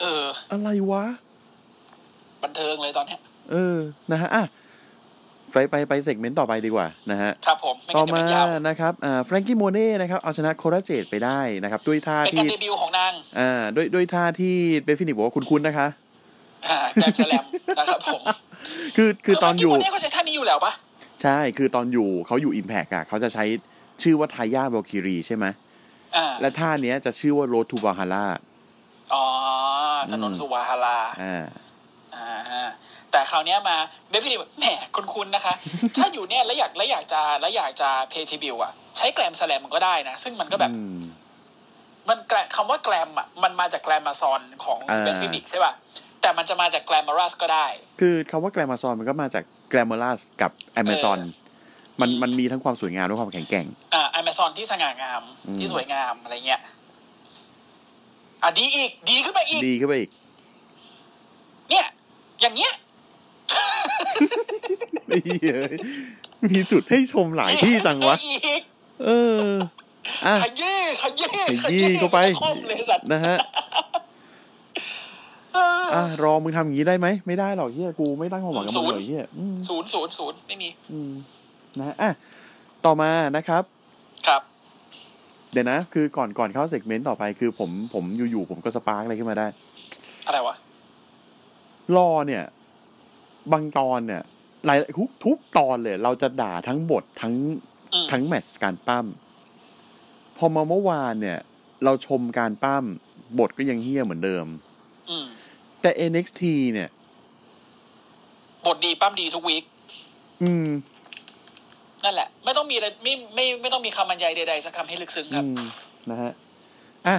[0.00, 1.04] เออ อะไรวะ
[2.42, 3.20] บันเทิงเลยตอนเนี้ย
[3.52, 3.78] เออ
[4.12, 4.44] นะฮะ อะ
[5.52, 14.54] ไปไปไป segment ต่อไปดีกว่านะฮะครับผมไม่ต่องั้นจะมาเป็นยาวนะครับอ่า Franky Monet นะครับเอาชนะ Cora Jade ไปได้นะครับ ด้วยท่าเป็นที่การเดบิวต์ของนางอ่าด้วยด้วยท่าที่
[14.84, 15.88] Beth Phoenix บอกว่าคุ้นๆนะคะ
[16.68, 17.44] อ่า Glam Slam
[17.78, 18.20] นะครับผม
[18.96, 20.72] คือคือตอนอยู่คนนี้เขาใช้ท่านี้อยู่แล้วปะ
[21.22, 23.44] ใช่คือตอนอยู่เขาอยู่ Impact อะเขาจะใช้
[24.02, 25.46] ชื่อว่า Taya Valkyrie ใช่ไหม
[26.16, 28.24] อ่าและท่าเนี้ยจะชื่อว่า Road to Valhalla
[29.14, 29.24] อ๋อ
[30.12, 31.44] ถนนอืมสู่ Valhalla อ่า
[32.16, 32.64] อ่าฮะ
[33.12, 33.76] แต่คราวเนี้ยมา
[34.10, 34.64] เบฟฟิลี่แหม
[34.96, 35.54] คุณคุณนะคะ
[35.96, 41.00] ถ้าอยู่เนี่ยแล้วอยากแล้วอยากจะแล้วอยากจะ pay tribute อะใช้ Glam Slam มันก็ได้นะ ซึ่งมันก็แบบอืม
[42.08, 45.72] มันแกรคำว่า glam อะมันมาจาก Glamazon ของอ่าเบฟฟิลิกใช่ป่ะ
[46.20, 47.66] แต่มันจะมาจาก glamorous ก็ได้
[48.00, 50.50] คือคำว่าแกรมาซอนมันก็มาจากแกรม r ลัสกับ
[50.80, 51.32] Amazon เอ
[51.96, 56.60] อมันมันมีทั้งความสวยงามและความแข็งแกร่ง อ่าอเมซอนที่สง่างามอืมที่สวยงามอะไรเงี้ย
[58.42, 60.10] อะดีอีก ดีขึ้นไปอีก ดีขึ้นไปอีก
[61.70, 61.86] เนี่ย
[62.40, 62.72] อย่างเงี้ย
[65.06, 65.20] เฮ้ย
[66.50, 68.62] มีจุดให้ชมหลายที่จังวะอีก
[69.04, 69.52] เออ
[70.26, 71.28] อะขยี้ขยี้
[71.64, 73.36] ขยี้เข้าไปคอมเลยสัตว์นะฮะ
[75.54, 81.12] เอออะรอมึงทำอย่างนี้ได้ไหม ไม่ได้หรอกเฮียกูไม่ตั้งความหวังกับมึงหรอกเฮียอืมศูนย์ศูนย์ศูนย์ไม่มีอืม
[81.78, 82.10] นะฮะอะ
[82.84, 83.62] ต่อมานะครับ
[84.26, 84.42] ครับ
[85.52, 89.46] เดี๋ยวนะ คือก่อนก่อนเข้าเซกเมนต์ต่อไปคือผมผมอยู่ๆผมก็สปาร์กอะไรขึ้นมาได้
[90.26, 90.54] อะไรวะ
[91.96, 92.44] รอเนี่ย
[93.52, 94.22] บางตอนเนี่ย
[94.66, 97.34] หลายทุกทุกตอนเลย เราจะด่าทั้งบททั้ง
[97.94, 99.06] อืมทั้งแมตช์การปั้ม
[100.36, 101.38] พอมาเมื่อวานเนี่ย
[101.84, 102.84] เราชมการปั้ม
[103.38, 104.46] บทก็ยังเฮี้ยเหมือนเดิม
[105.10, 105.26] อืม
[105.80, 106.42] แต่ NXT
[106.72, 106.88] เนี่ย
[108.66, 109.64] บทดีปั้มดีทุกวีค
[110.42, 110.68] อืม
[112.04, 115.66] นั่นแหละ ไม่ต้องมีอะไรไม่ไม่ไม่ต้องมีคำบรรยายใดๆสักคำให้ลึกซึ้งครับอืม
[116.10, 116.32] นะฮะ
[117.06, 117.16] อะ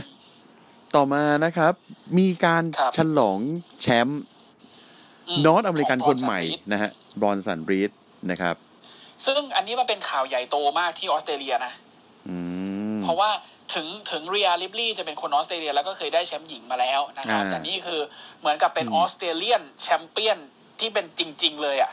[0.96, 1.74] ต่อมานะครับ
[2.20, 3.40] มีการครับฉลอง
[3.82, 6.90] แชมป์ North American คนใหม่ Bronson Reed นะฮะ
[7.22, 7.92] Bronson Reed
[8.32, 8.56] นะครับ
[9.26, 11.74] ซึ่งอันนี้มันเป็นข่าวใหญ่โตมากที่ออสเตรเลียนะ
[12.28, 12.36] อื
[12.96, 13.30] มเพราะว่า
[13.74, 18.00] ถึงถึง Rhea Ripley จะเป็นคนออสเตรเลียแล้วก็เคยได้แชมป์หญิงมาแล้วนะครับอ่าแต่นี่คือ
[18.40, 20.38] เหมือนกับเป็นอืม Australian champion
[20.80, 21.92] ที่เป็นจริง ๆ เลยอะ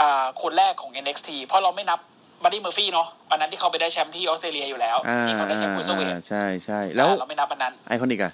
[0.00, 2.00] อ่าคนแรกของ NXT เพราะเราไม่นับ
[2.42, 8.32] Buddy Murphy เนาะวันนั้นที่เขาไปได้แชมป์ที่ออสเตรเลียอยู่แล้วอ่าที่เขาได้แชมป์ Cruiserweight อ่าใช่ใช่แล้วเราไม่นับอันนั้น IIconics อะ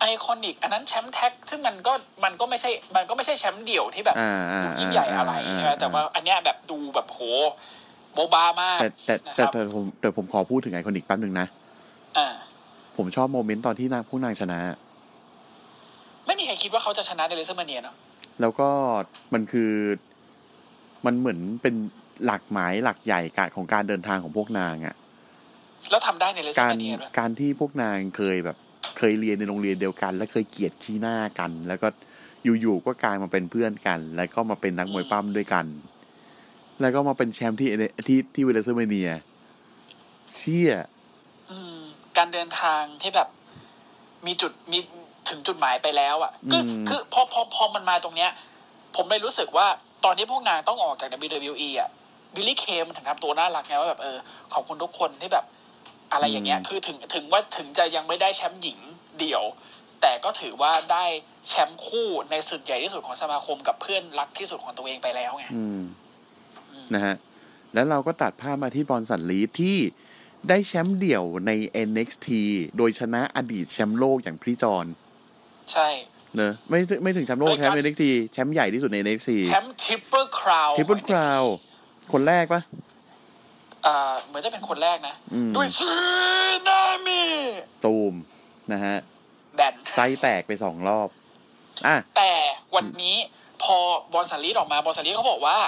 [0.00, 1.92] IIconics อันนั้นแชมป์ tag ซึ่งมันก็
[2.24, 7.20] มันก็ไม่ใช่ มันก็ไม่ใช่แชมป์เดี่ยวที่แบบอ่าอ่าดูยิ่งใหญ่อะไรอ่าใช่ไหมแต่ว่าอันเนี้ยแบบดูแบบโห
[8.14, 11.46] โบบามาก แต่แต่นะคแต่รับแต่ผมแต่ผมขอพูดถึง IIconics แป๊บหนึ่งนะ
[12.18, 12.28] อ่า
[12.96, 14.58] ผมชอบ moment ตอนที่นางพวกนางชนะ
[16.26, 17.94] ไม่มีใครคิดว่าเขาจะชนะใน WrestleMania เนาะ
[18.40, 18.68] แล้วก็
[19.34, 19.72] มันคือ
[21.06, 21.74] มันเหมือนเป็น
[22.24, 24.94] หลักหมายหลักใหญ่กะของการเดินทางของพวกนางอะ่ะ
[25.90, 28.56] แล้วทำได้ใน WrestleMania ด้วยการที่พวกนางเคยแบบ
[28.98, 31.88] เคยเรียนในโรงเรียนเดียวกัน และเคยเกลียดขี้หน้ากัน แล้วก็
[32.60, 35.66] อยู่ๆก็กลายมาเป็นเพื่อนกัน แล้วก็มาเป็นนักมวยปล้ำด้วยกัน
[36.80, 37.70] แล้วก็มาเป็นแชมป์ที่
[38.06, 39.10] ที่ที่ WrestleMania
[40.36, 40.72] เชี่ย
[41.50, 41.78] อืม
[42.16, 43.28] การเดินทางที่แบบ
[44.26, 44.78] มีจุดมี
[45.28, 48.30] ถึงจุดหมายไปแล้วอะ่ะคืออืมคือพอพอพอมันมาตรงเนี้ย
[48.96, 49.66] ผมเลยรู้สึกว่า
[50.04, 51.90] ตอนที่พวกนางต้องออกจาก WWE อะ
[52.34, 54.16] บิลลี่เคมถึงทำตัวน่ารักไงว่าแบบเออ
[54.52, 55.44] ขอบคุณทุกคนที่แบบ
[56.12, 58.78] อะไรอย่างเงี้ยคือถึงถึงว่าถึงจะยังไม่ได้แชมป์หญิง
[59.18, 59.42] เดี่ยว
[60.00, 61.04] แต่ก็ถือว่าได้
[61.48, 65.80] แชมป์คู่ในศึกใหญ่ที่สุดของสมาคมกับเพื่อนรักที่สุดของตัวเองไปแล้วไงอืม
[66.94, 67.14] นะฮะ
[67.74, 69.78] แล้วเราก็ตัดภาพมาที่บอลสันลีดที่
[70.48, 71.50] ได้แชมป์เดี่ยวใน
[71.88, 72.28] NXT
[72.76, 74.86] โดยชนะอดีตแชมป์โลกอย่างพริจอน
[75.72, 75.88] ใช่
[76.36, 81.42] เนอะไม่ไม่ถึงแชมป์โลกด้วยแชการมป์ NXT แชมป์ใหญ่ที่สุดใน NXT แชมป์ Triple Crown Tripleิลคราว
[82.12, 82.87] คนแรกปะอ่า
[84.26, 87.22] เหมือนจะเป็นคนแรกนะอืมด้วย Tsunami
[87.84, 88.14] ตูม
[88.72, 88.96] นะฮะ
[89.54, 91.08] แบนไซส์แตกไปสองรอบ
[91.86, 92.32] อะแต่
[92.76, 93.16] วันนี้
[93.62, 93.76] พอ
[94.12, 95.58] Bronson Reed ออกมา Bronson Reed เขาบอกว่า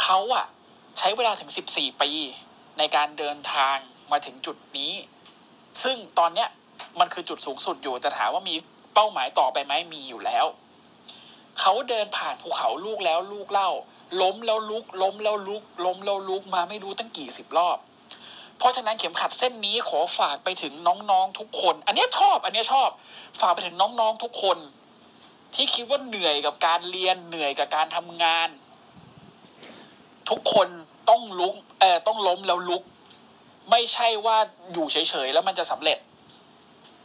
[0.00, 0.46] เขาอะ
[0.98, 2.10] ใช้เวลาถึงสิบสี่ปี
[2.78, 3.76] ในการเดินทาง
[4.12, 4.92] มาถึงจุดนี้
[5.82, 6.48] ซึ่งตอนเนี้ย
[7.00, 8.54] มันคือจุดสูงสุดอยู่แต่ถามว่ามี
[8.94, 10.46] เป้าหมายต่อไปไหมมีอยู่แล้ว
[11.60, 13.70] เขาเดินผ่านภูเขาลูกแล้วลูกเล่า
[14.20, 17.78] ล้มแล้วลุก ล้มแล้วลุก ล้มแล้วลุกมาไม่รู้ตั้งกี่สิบรอบ
[18.58, 22.88] เพราะฉะนั้นเข็มขัดเส้นนี้ขอฝากไปถึงน้องๆทุกคน อันนี้ชอบ อันนี้ชอบ
[23.40, 24.58] ฝากไปถึงน้องๆทุกคน
[25.54, 28.48] ที่คิดว่าเหนื่อยกับการเรียนเหนื่อยกับการทำงาน
[30.30, 30.68] ทุกคน
[31.08, 32.82] ต้องลุกเออต้องล้มแล้วลุก
[33.70, 34.36] ไม่ใช่ว่า
[34.72, 34.96] อยู่เฉ
[35.26, 35.98] ยๆแล้วมันจะสำเร็จ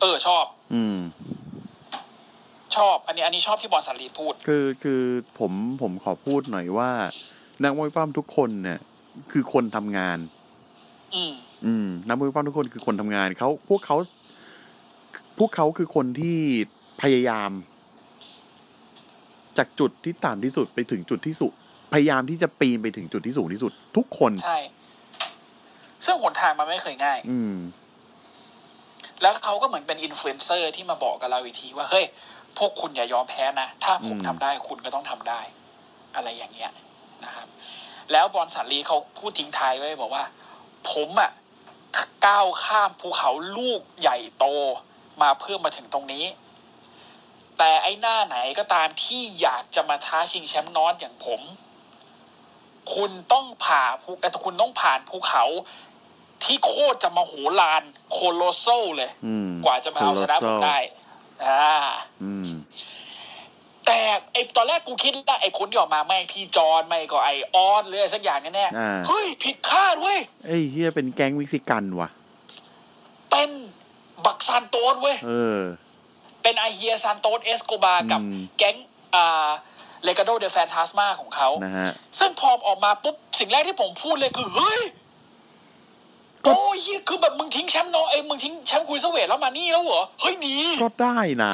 [0.02, 0.98] เออชอบ อืม
[2.78, 5.04] ชอบ อันนี้อันนี้ชอบที่บอลสันลีดพูด คือคือ
[5.40, 5.52] ผม
[5.82, 6.92] ผมขอพูดหน่อยว่า
[7.64, 8.80] นักมวยปั้มทุกคนเนี่ย
[9.32, 10.18] คือคนทำงาน
[11.16, 11.34] อืม
[11.66, 13.96] อืมนักมวยปั้มทุกคนคือคนทำงานเขาพวกเขา
[15.40, 16.38] พวกเขาคือคนที่
[17.02, 17.52] พยายาม
[19.58, 21.52] จากจุดที่ต่ำที่สุดไปถึงจุดที่สุด
[21.94, 24.60] พยายามที่จะปีนไปถึงจุดที่สูงที่สุด ทุกคนใช่
[26.06, 27.56] ซึ่งหนทางมันไม่เคยง่าย อืม
[29.22, 32.06] แล้วเขาก็เหมือนเป็นอินฟลูเอนเซอร์ที่มาบอกกับเราอีกทีว่า เฮ้ย
[32.58, 35.42] พวกคุณอย่ายอมแพ้นะ ถ้าผมอืมทำได้คุณก็ต้องทำได้
[36.16, 36.72] อะไรอย่างเงี้ย
[37.26, 37.48] นะครับ
[38.12, 40.24] แล้ว Bronson Reed เขาพูดทิ้งท้ายไว้บอกว่า
[40.92, 41.32] ผมอะ
[42.26, 44.46] ก้าวข้ามภูเขาลูกใหญ่โต
[45.22, 46.26] มาเพื่อมาถึงตรงนี้
[47.58, 51.42] แต่ไอ้หน้าไหนก็ตามที่อยากจะมาท้าชิงแชมป์ North อย่างผม
[52.96, 55.44] คุณต้องผ่าภูเอ่อคุณต้องผ่านภูเขา
[56.44, 60.78] ที่โคตรจะมโหฬาร colossal เลยอืมกว่าจะมาเอาชนะผมได้
[61.46, 61.66] อ่า
[62.24, 62.50] อืม
[63.86, 64.00] แต่
[64.34, 72.10] ไอตอนแรกกูคิดว่าไอคนที่ออกมาแม่งพี่จอนไม่ก็ไอ O'Reilly สักอย่างแน่อ่าๆเฮ้ย ผิดคาดเว้ยเอ้ยเหี้ยเป็นแก๊งเม็กซิกันว่ะ
[73.32, 73.50] เป็น
[74.26, 75.62] บักซานโตสเว้ยเออ
[76.42, 78.76] เป็นไอเหี้ย Santos Escobar กับอืมแก๊ง
[79.16, 79.50] อ่า
[80.04, 84.82] Legado del Fantasma ของเขานะฮะซึ่งพอออกมาปุ๊บ สิ่งแรกที่ผมพูดเลยคือ เฮ้ย
[86.44, 91.54] โอ้ยเหี้ยคือแบบมึงทิ้งแชมป์น้องเอ้ยมึงทิ้งแชมป์ Cruiserweight แล้วมานี่แล้วเหรอ เฮ้ยดี ก็ได้นะ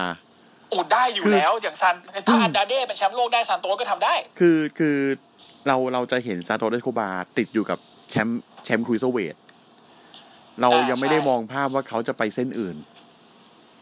[0.70, 1.96] โอ้ได้อยู่คือแล้วอย่างซัน
[2.28, 4.98] ถ้า Andrade เป็นแชมป์โลกได้ซานโตสก็ทำได้ คือคือ
[5.68, 7.80] เราเราจะเห็น Santos Escobarติดอยู่กับ
[8.10, 9.36] แชมป์แชมป์ cruiserweight
[10.62, 12.78] เราอ่ายัยังไม่ได้ใช่มองภาพว่าเขาจะไปเส้นอื่น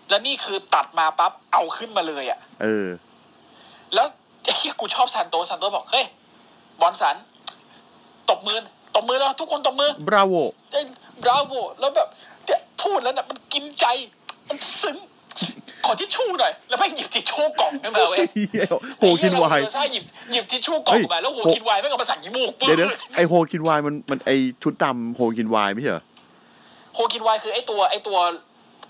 [0.09, 2.87] แล้วนี่คือตัดมาปั๊บเอาขึ้นมาเลยอะเออ
[3.93, 4.07] แล้ว
[4.43, 6.05] ไอ้เหี้ยกูชอบซานโตสซานโตสบอกเฮ้ย
[6.81, 7.15] บรอนสัน
[8.29, 8.59] ตบมือ
[8.95, 10.33] ตบมือแล้วทุกคนตบมือ bravo
[10.71, 10.83] เอ้ย
[11.21, 12.07] bravo แล้วแบบ
[12.45, 13.85] เนี่ยพูดแล้วน่ะมันกินใจ
[14.49, 14.97] มันซึ้ง
[15.85, 18.19] ขอทิชชู่หน่อย แล้วแม่งหยิบทิชชู่กล่องขึ้นมาเว้ย
[18.99, 24.31] โฮคินไวลด์ไอ้เหี้ยเราเจอซ่าหยิบหยิบทิชชู่กล่องมาแล้วโฮคินไวลด์แม่งเอามาสั่งขี้มูกปื้เดี๋ยวเดี๋ยวไอโฮคินไวลด์มันมันไอ
[24.63, 26.03] ชุดดำโฮคินไวลด์ไม่ใช่เหรอ
[26.93, 28.17] โฮคินไวลด์คือไอ้ตัวไอ้ตัว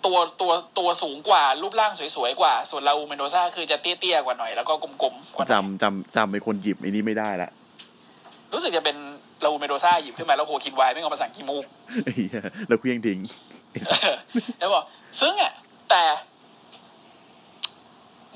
[0.06, 7.50] ตัวตัวตัวสูงกว่ารูปร่างสวยๆกว่า ส่วนราอูลเมนโดซ่าคือจะเตี้ยๆกว่าหน่อยแล้วก็กลมๆกว่าหน่อยจำจำจำเป็นคนหยิบไอ้นี้ไม่ได้ละ
[8.54, 8.98] รู้สึกจะเป็น
[9.44, 11.66] ราอูลเมนโดซ่าหยิบขึ้นมาแล้วโฮคินไวลด์แม่งเอามาสั่งขี้มูก
[12.04, 13.20] ไอ้เหี้ยแล้วเขวี้ยงทิ้ง
[14.60, 14.84] แล้วบอก
[15.22, 15.52] ซึ่งอะ
[15.90, 16.02] แต่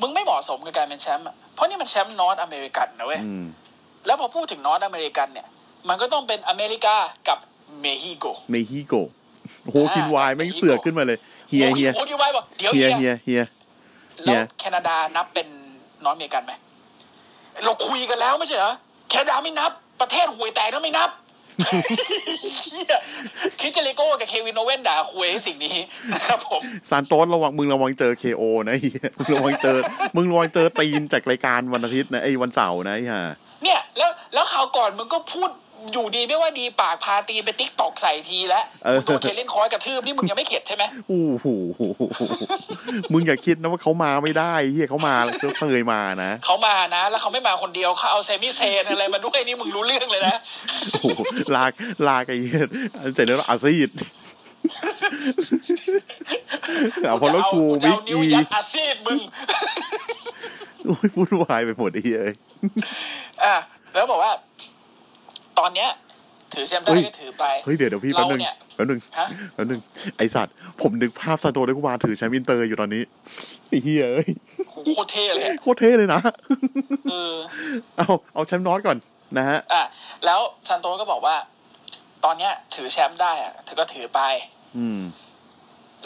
[0.01, 3.45] มึงไม่เหมาะสมกับการเป็นแชมป์อะเพราะนี่มันแชมป์นอตอเมริกันนะเว้ยอืม
[4.05, 5.47] แล้วพอพูดถึงนอตอเมริกันเนี่ย
[5.89, 6.95] มันก็ต้องเป็นอเมริกา
[7.27, 7.37] กับ
[7.79, 8.93] เมฮิโก เมฮิโก
[9.71, 11.17] โฮคินไวายแม่งเสือกขึ้นมาเลย
[11.49, 13.41] เฮียเฮียโฮคินไวายบอกเดี๋ยวเฮีเฮียยเฮียเฮีย
[14.23, 15.47] เฮีแล้วยแคนาดานับเป็น
[16.03, 16.53] นอตอเมริกันไหม
[17.63, 18.73] เราคุยกันแล้วไม่ใช่เหรอ
[19.09, 21.09] แคนาดาไม่นับ ประเทศห่วยแตกถ้าไม่นับ
[22.63, 22.95] เหี้ย
[23.59, 25.75] คริสเจริโก้กับเควินโอเว่นด่าคุยสิ่งนี้
[26.13, 29.77] นะครับผมซานโตสระวังมึงระวังเจอเคโอนะไอ้เหี้ยมึงระวังเจอ
[30.15, 33.21] มึงระวังเจอตีนจากรายการวันอาทิตย์นะไอ้วันเสาร์นะไอ้ห่า
[33.63, 35.49] เนี่ย แล้วแล้วข่าวก่อนมึงก็พูด
[35.93, 41.45] อยู่ดีไม่ว่าดีปากพาตีไปติ๊กตอกใส่ทีแล้วเออมึงโดนแคเรียนครอสกระทืบนี่มึงยังไม่เข็ดใช่ไหมโอ้โห
[43.13, 50.35] มึงอย่าคิดนะว่าเขามาไม่ได้เฮียเขามาแล้วเขาเคยมานะเขามานะ แล้วเขาไม่มาคนเดียวเขาเอาแซมีเซย์นอะไรมาด้วยนี่มึงรู้เรื่องเลยนะ
[50.91, 51.21] โอ้โห
[51.55, 51.71] ลาก
[52.07, 52.65] ลากไอ้เหี้ย
[53.13, 53.89] เสร็จแล้วอาซีด
[57.03, 59.19] เอาพอลคูกูจะวิเอากนิ้วอียัดอาซีดมึง
[60.85, 62.33] โอ้ยวุ่นวายไปหมดไอ้เหี้ยเอ้ย
[63.43, 63.55] อะ
[63.93, 64.31] แล้วบอกว่า
[65.59, 65.89] ตอนเนี้ย
[66.53, 69.79] ถือแชมป์ได้เฮ้ยก็ถือไปเฮ้ยเดี๋ยวเดี๋ยวพี่แป๊บนึงเราเนี่ยแป๊บนึงฮะแป๊บนึง
[70.17, 73.03] ไอสัตว์ผมนึกภาพซาโตะได้กูมาถือแชมป์อินเตอร์อยู่ตอนนี้
[73.67, 74.29] ไอ้เหี้ยเอ้ย
[74.69, 76.21] โคตรเท่เลยโคตรเท่เลยนะ
[77.09, 77.35] เออ
[77.97, 78.97] เอาเอาแชมป์นอตก่อน
[79.37, 79.83] นะฮะอะ
[80.25, 81.35] แล้วซันโตก็บอกว่า
[82.23, 84.21] ตอนเนี้ย ถือแชมป์ได้อะถือก็ถือไป
[84.77, 85.01] อืม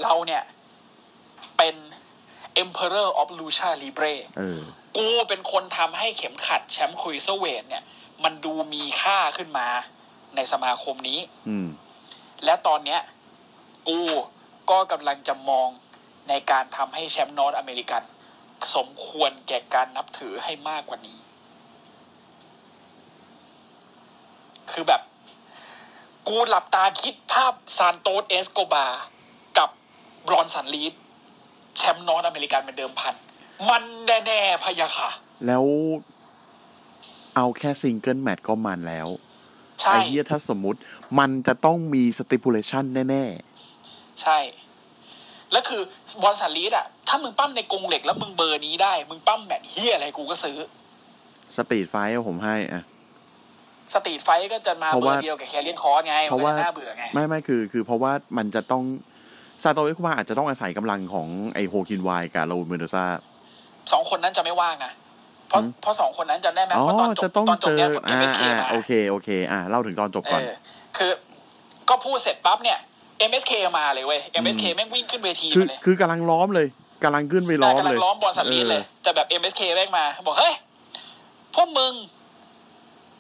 [0.04, 0.43] เราเนี่ย
[1.58, 1.76] เป็น
[2.64, 4.60] Emperor of Lucha Libre เออ
[4.97, 7.84] กูเป็นคนทำให้เข็มขัดแชมป์ครูเซอร์เวทเนี่ย
[8.24, 9.67] มันดูมีค่าขึ้นมา
[10.36, 11.67] ในสมาคมนี้ อืม
[12.45, 13.01] และตอนเนี้ย
[13.88, 14.01] กู
[14.70, 15.67] ก็กำลังจะมอง
[16.30, 18.03] ในการทำให้แชมป์ North American
[18.76, 21.20] สมควรแก่การนับถือให้มากกว่านี้
[24.72, 25.01] คือแบบ
[26.28, 28.88] กูหลับตาคิดภาพซานโตสเอสโกบาร์
[29.57, 29.70] กับ
[30.28, 30.93] บรอนสันรีด
[31.78, 33.15] แชมป์ North American เป็นเดิมพัน
[33.70, 35.09] มันแน่ๆพะยะค่ะ
[35.45, 35.65] แล้ว
[37.36, 39.07] เอาแค่ single match ก็มันแล้ว
[39.82, 40.80] ใช่ไอ้เหี้ยถ้าสมมติ
[41.19, 43.25] มันจะต้องมี stipulationแน่
[44.21, 44.38] ใช่
[45.51, 45.82] แล้วคือ
[46.21, 51.95] บอลสันลีดอะถ้ามึงปั้มในกรงเหล็กแล้วมึงเบอร์นี้ได้ มึงปั้มแมตช์เฮียอะไรกูก็ซื้อๆสตรีทไฟ
[52.30, 52.84] ผมให้อะ
[53.93, 58.84] สตรีทไฟท์ก็จะมาเพราะเบอว่าร์เดียวกับแคเรียนคอร์สไง เพราะว่ามันก็น่าเบื่อไง ไม่ไม่คือ คือเพราะว่ามันจะต้อง
[59.63, 63.05] ซาโตะเอคุมาอาจจะต้องอาศัยกำลังของไอโฮคินไวกับโรเมโดซา
[63.91, 64.91] สองคนนั้นจะไม่ว่างนะ
[65.50, 70.52] เพราะอืมเพราะสองคนนั้นจำได้ไหมอ๋อเพราะตอนจจะบต้องตอนจเจบอเนี่ยเอ็อ่ามเอสเคอ่ามาโอเคโอเค อ่าเล่าถึงตอนจบเอก่อนอ
[70.97, 71.12] คือ
[71.89, 72.78] ก็พูดเสร็จปั๊บเนี่ย
[73.30, 76.68] MSK มาเลยเว้ย MSK แม่งวิ่งขึ้นเวทีคือมาเลยคือกำลังล้อมเลย
[77.04, 80.54] กำลังขึ้นไปล้อมกำลัเลงยล้อมบอลสันลีดเลยแต่แบบ MSK แม่งมาบอกเฮ้ย
[81.56, 81.93] พวกมึง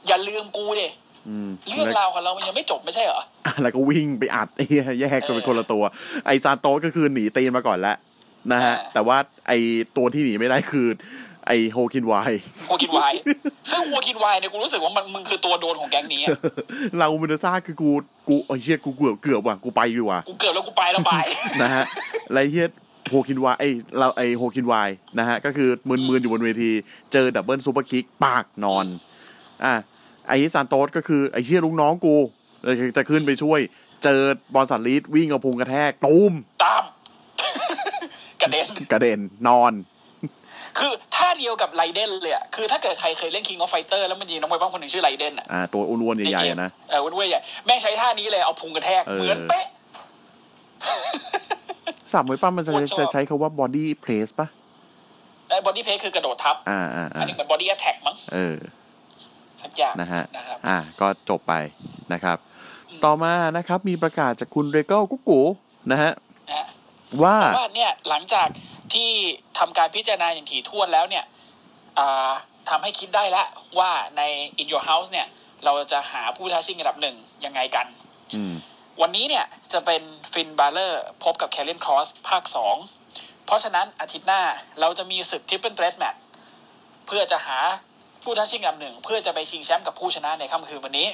[0.07, 0.87] อย่าลืมกูดิ
[1.27, 5.83] อืมเรื่องราวของเรามันยังไม่จบไม่ใช่เหรออะแล้วก็วิ่งไปอัดไอ้เหี้ยแยกกันเป็นคนละตัว
[6.25, 7.95] ไอซาโตะก็คือหนีตีนมาก่อนแล้ว
[8.51, 9.17] นะฮะอ่าแต่ว่า
[9.47, 9.51] ไอ
[9.97, 10.87] ตัวที่หนีไม่ได้คือ
[11.49, 12.13] ไอไอโฮคินไว
[12.67, 12.99] โฮคินไว
[13.69, 16.29] ซึ่งโฮคินไวเนี่ยกูรู้สึกว่ามันมึงคือตัวโดนของแก๊งนี้อะ
[16.97, 17.89] ราอูลเมนโดซ่าคือกู
[18.27, 21.13] กูไอเชี่ยกูเกือบเกือบว่ะกูไปดีกว่ากูเกิดแล้วกูไปแล้วไป
[21.61, 21.83] นะฮะ
[22.33, 22.69] ไรเฮีย
[23.09, 23.63] โฮคินไวไอ
[23.97, 24.73] เราไอโฮคินไว
[25.19, 25.69] นะฮะก็คือ
[26.07, 26.71] มืนๆอยู่บนเวที
[27.13, 28.85] เจอ double superkick ปากนอน
[29.63, 29.73] อะ
[30.27, 32.15] ไอซานโตสก็คือไอเชี่ยลุงน้องกู
[32.63, 33.59] เลยจะขึ้นไปช่วย
[34.03, 34.21] เจอ
[34.53, 36.33] บรอนสันรีดวิ่งเอาพุงกระแทกตูม
[36.63, 36.83] ตาม
[38.41, 39.73] กระเด็นกระเด็นนอน
[40.77, 49.65] คือท่าเดียวกับไรเดนเลยอะคือถ้าเกิดใครเคยเล่น King of Fighter แล้วมันมีน้องมวยปล้ำคนหนึ่งชื่อไรเดนอะอ่าตัวอ้วนๆในใหญ่เกๆมอะนะเอออ้วนๆใหญ่แม่งใช้ท่านี้เลยเอาพุงกระแทกเออเหมือนเป๊ะ
[52.11, 54.47] สับมวยปล้ำมันจะโคตรชอบจะใช้คำว่า body press ปะ
[55.65, 58.57] body press คือกระโดดทับ อ่าอ่าอัอ่านนี้เหมือนบอดี้แอ t แทกมั้ง เออ
[59.61, 61.53] สักอย่างนะฮะนะครับ อ่า ก็จบไป
[62.13, 62.37] นะครับ
[63.05, 65.41] ต่อมานะครับ มีประกาศจากคุณเรเกลกุ๊กกู
[65.91, 66.13] นะฮะนะฮะ
[67.23, 68.47] ว่าว่าเนี่ยหลังจาก
[68.93, 69.09] ที่
[69.59, 71.25] ทำการพิจารณาอย่างถี่ถ้วนแล้วเนี่ย
[71.99, 72.31] อ่า
[72.69, 73.47] ทำให้คิดได้แล้ว
[73.79, 74.21] ว่าใน
[74.61, 75.27] In Your House เนี่ย
[75.65, 77.85] เราจะหาผู้ท้าชิงอันดับหนึ่งยังไงกัน
[78.35, 78.53] อืม
[79.01, 80.01] วันนี้เนี่ยจะเป็น
[80.33, 82.43] ฟินบาเลอร์พบกับแคเรียนครอสภาค
[82.95, 84.41] 2เพราะฉะนั้นอาทิตย์หน้า
[84.79, 86.15] เราจะมีศึก triple threat match
[87.07, 87.57] เพื่อจะหา
[88.23, 91.07] ผู้ท้าชิงอันดับหนึ่งเพื่อจะไปชิงแชมป์กับผู้ชนะในค่ำคืนวันนี้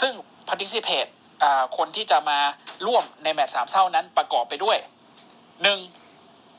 [0.00, 0.12] ซึ่ง
[0.48, 1.08] participate
[1.42, 2.38] อ่าคนที่จะมา
[2.86, 4.76] ร่วมในแมตช์สามเศร้านั้นประกอบไปด้วย
[5.62, 5.78] หนึ่ง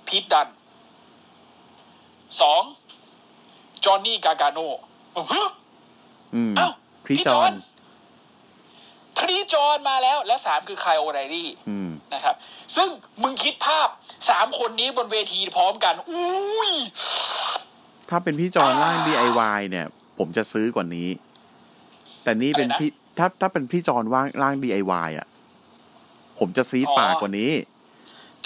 [0.07, 0.47] พีทดัน
[2.41, 2.61] สอง
[3.85, 4.59] จอห์นนี่กาการโน
[6.35, 6.69] อืมเอ้า
[7.05, 7.55] พรีพี่จจออนน
[9.17, 12.35] พรีจอนมาแล้ว และสามคือไคลโอไรลี่อืมนะครับ
[12.75, 12.89] ซึ่ง
[13.23, 13.87] มึงคิดภาพ
[14.29, 16.71] สามคนนี้บนเวทีพร้อมกัน อุ้ย
[18.09, 19.85] ถ้าเป็นพี่จอนร่าง DIY เนี่ย
[20.17, 21.09] ผมจะซื้อกว่านี้
[22.23, 25.27] แต่นี่เป็นอะไรนะพี่ถ้าถ้าเป็นพี่จอนว่างร่าง DIY อะ
[26.39, 27.51] ผมจะซีดอ๋อปากกว่านี้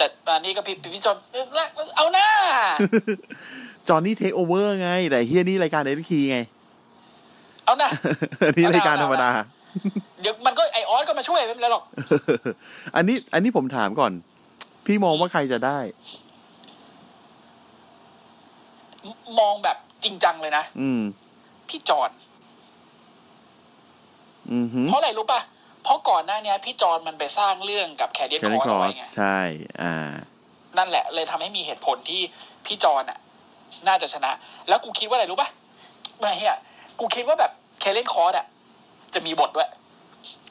[0.00, 1.44] แต่อันนี้ก็พี่พี่จอนเอ้ย
[1.96, 2.28] เอาหน้า
[3.88, 6.38] จอนนี่เทคโอเวอร์ไง แต่เฮียนี่รายการเอทีไง
[7.64, 7.88] เอาหน้า
[8.46, 9.30] อันนี้เอานะรายการธรรมดา
[10.20, 11.84] เดี๋ยวมันก็ไอออสก็มาช่วยไม่เป็นไรหรอก
[12.96, 14.12] อันนี้ อันนี้ผมถามก่อน
[14.86, 15.78] พี่มองว่าใครจะได้
[19.38, 21.02] มองแบบจริงจังเลยนะ อืม
[21.68, 22.10] พี่จอน
[24.52, 25.40] อือหือเพราะอะไรรู้ป่ะ
[25.82, 29.38] เพราะก่อนหน้าเนี้ยพี่จอนมันไปสร้างเรื่องกับแคเดียนแคคลอร์คเอารอไว้สไงใช่
[29.82, 29.94] อ่า
[30.78, 32.20] นั่นแหละ เลยทำให้มีเหตุผลที่
[32.66, 33.18] พี่จอนอะ
[33.88, 34.30] น่าจะชนะ
[34.68, 35.48] แล้วกูคิดว่าอะไรรู้ป่ะ
[36.18, 36.56] ไม่เฮีย
[37.00, 38.46] กูคิดว่าแบบแคเรียนครอสอะ
[39.14, 39.68] จะมีบทด้วย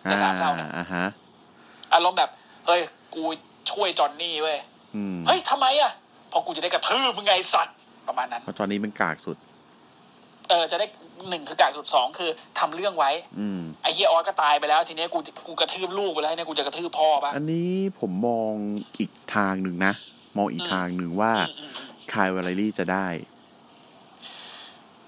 [0.04, 1.06] ในสามเศร้าเนี่ยอ่าฮะ
[1.94, 2.30] อารมณ์แบบ
[2.66, 2.82] เฮ้ย
[3.16, 3.24] กู
[3.72, 4.58] ช่วยจอนนี่เว้ย
[4.96, 5.92] อืมเฮ้ยทำไมอะ
[6.30, 7.76] เพอกูจะได้กระทืบมึงไงสัตว์
[8.08, 9.38] ประมาณนั้นเพราะตอนนี้มันกากสุด
[10.50, 10.86] เออจะได้
[11.30, 18.54] หนึ่งคือกากสุดสองคือทำเรื่องไว้ อืม ไอ้เฮียออสก็ตายไปแล้ว ทีเนี้ยกูกูกระทืบลูกไปแล้วเนี่ยกูจะกระทืบพ่อปะอันนี้ผมมอง
[19.00, 19.94] อีกทางหนึ่งนะ
[20.38, 23.08] มองอีกอืมทางหนึ่งว่าอืมอืมอืมคายวาเลรี่จะได้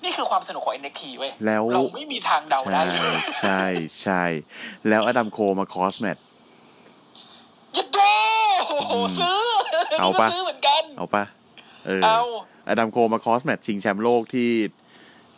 [0.04, 3.64] นี่คือความสนุกของ NXT เว้ยแล้วเราไม่มีทางเดาได้ใช่เลยใช่
[4.02, 4.24] ใช่
[4.90, 6.18] แล้วอดัมโคลมาครอสแมตช์
[7.76, 7.98] ยัดโด
[8.68, 9.42] โอ้โหซื้อ
[10.00, 11.24] เอานี่ก็ปะซื้อเหมือนกัน เอาปะ
[11.86, 12.22] เออเอา
[12.70, 14.52] อดัมโคลมาครอสแมตช์ชิงแชมป์โลกที่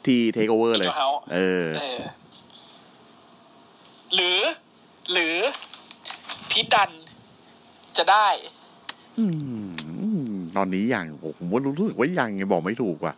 [0.05, 1.99] ที่เทคโอเวอร์เลย In Your House เออเออ
[4.15, 4.39] หรือ
[5.11, 5.35] หรือ
[6.49, 6.91] พีทดัน
[7.97, 8.27] จะได้
[9.17, 9.25] อื
[10.25, 11.05] มตอนนี้อย่าง
[11.39, 13.13] ผมว่ารู้สึกว่ายังไงบอกไม่ถูกว่ะ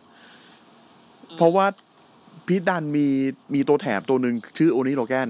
[1.36, 1.66] เพราะว่า
[2.46, 3.06] พีทดันมี
[3.54, 5.28] มีตัวแถมตัวหนึ่งชื่อโอนีลอร์แคน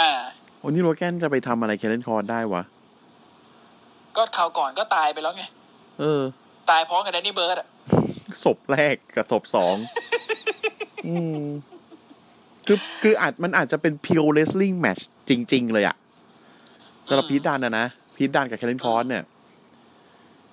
[0.00, 0.10] อ่า
[0.60, 2.62] โอนีลอร์แคนจะไปทำอะไรแคเรียนครอสได้วะ
[4.16, 5.44] ก็คราวก่อนก็ตายไปแล้วไง
[6.00, 6.22] เออ
[6.70, 7.68] ตายพร้อมกับแดนนี่เบิร์ชอะ
[8.44, 9.76] ศพแรกกับศพสอง
[11.06, 11.44] อืม
[12.66, 15.96] คือคืออาจมันอาจจะเป็น pure wrestling match จริง ๆ เลยอะ
[17.08, 17.86] สำหรับอืม Pete Dunne นะนะ
[18.16, 19.24] Pete Dunne กับ Karrion Kross เนี่ย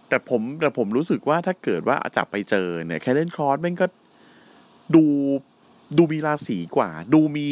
[0.08, 3.88] แต่ผมแต่ผมรู้สึกว่าถ้าเกิดว่าจับไปเจอเนี่ย Karrion Kross แม่งก็
[4.96, 5.04] ดู
[5.98, 7.48] ดูมีราศีกว่า ดูมี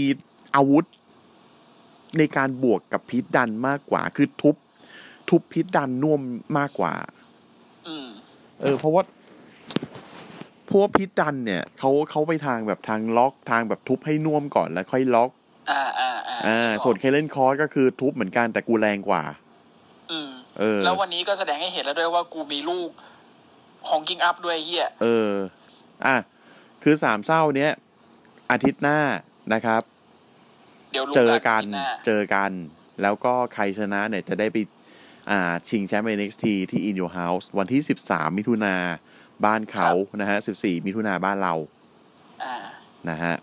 [0.55, 0.85] อาวุธ
[2.17, 4.55] ในการบวกกับ Pete Dunne มากกว่า คือทุบ
[5.29, 6.21] ทุบ Pete Dunne น่วม
[6.57, 6.93] มากกว่า
[7.87, 8.07] อืม
[8.61, 9.03] เออ เพราะว่า
[10.08, 15.29] เพราะว่า Pete Dunne เนี่ยเขาเขาไปทางแบบทางล็อกทางแบบทุบให้น่วมก่อนแล้วค่อยล็อก
[15.71, 19.23] อ่าอ่าอ่อ่าส่วน Karrion Kross ก็คือทุบเหมือนกันแต่กูแรงกว่า
[20.11, 22.89] อืมเออ แล้ววันนี้ก็แสดงให้เห็นแล้วด้วยว่ากูมีลูก
[23.89, 25.31] hulking up ด้วยเฮียเออ
[26.05, 26.15] อะ
[26.83, 27.71] คือสามเศร้าเนี้ย
[28.51, 28.99] อาทิตย์หน้า
[29.53, 29.81] นะครับ
[30.91, 32.51] เดี๋ยวรู้เจอกันาทิตย์หาเจอกัน
[33.01, 34.57] แล้วก็ใครชนะเนี่ยจะได้ไป
[35.29, 38.75] อ่า ชิงแชมป์ NXT ที่ In Your House วันที่ 13 มิถุนา
[39.45, 39.89] บ้านเขา
[40.21, 41.53] นะฮะ14มิถุนาบ้านเรา
[42.43, 42.55] อ่า
[43.09, 43.33] นะฮะ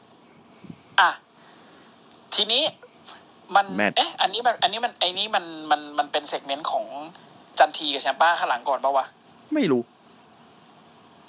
[1.01, 1.11] อะ
[2.35, 2.63] ทีนี้
[3.55, 6.85] มัน match เอ๊ะอันนี้มันอันนี้มันไอ้นี้มันมันมันเป็น segment ของ
[7.59, 9.07] จันทีกับ Ciampa ข้างหลังก่อนปะวะ
[9.55, 9.83] ไม่รู้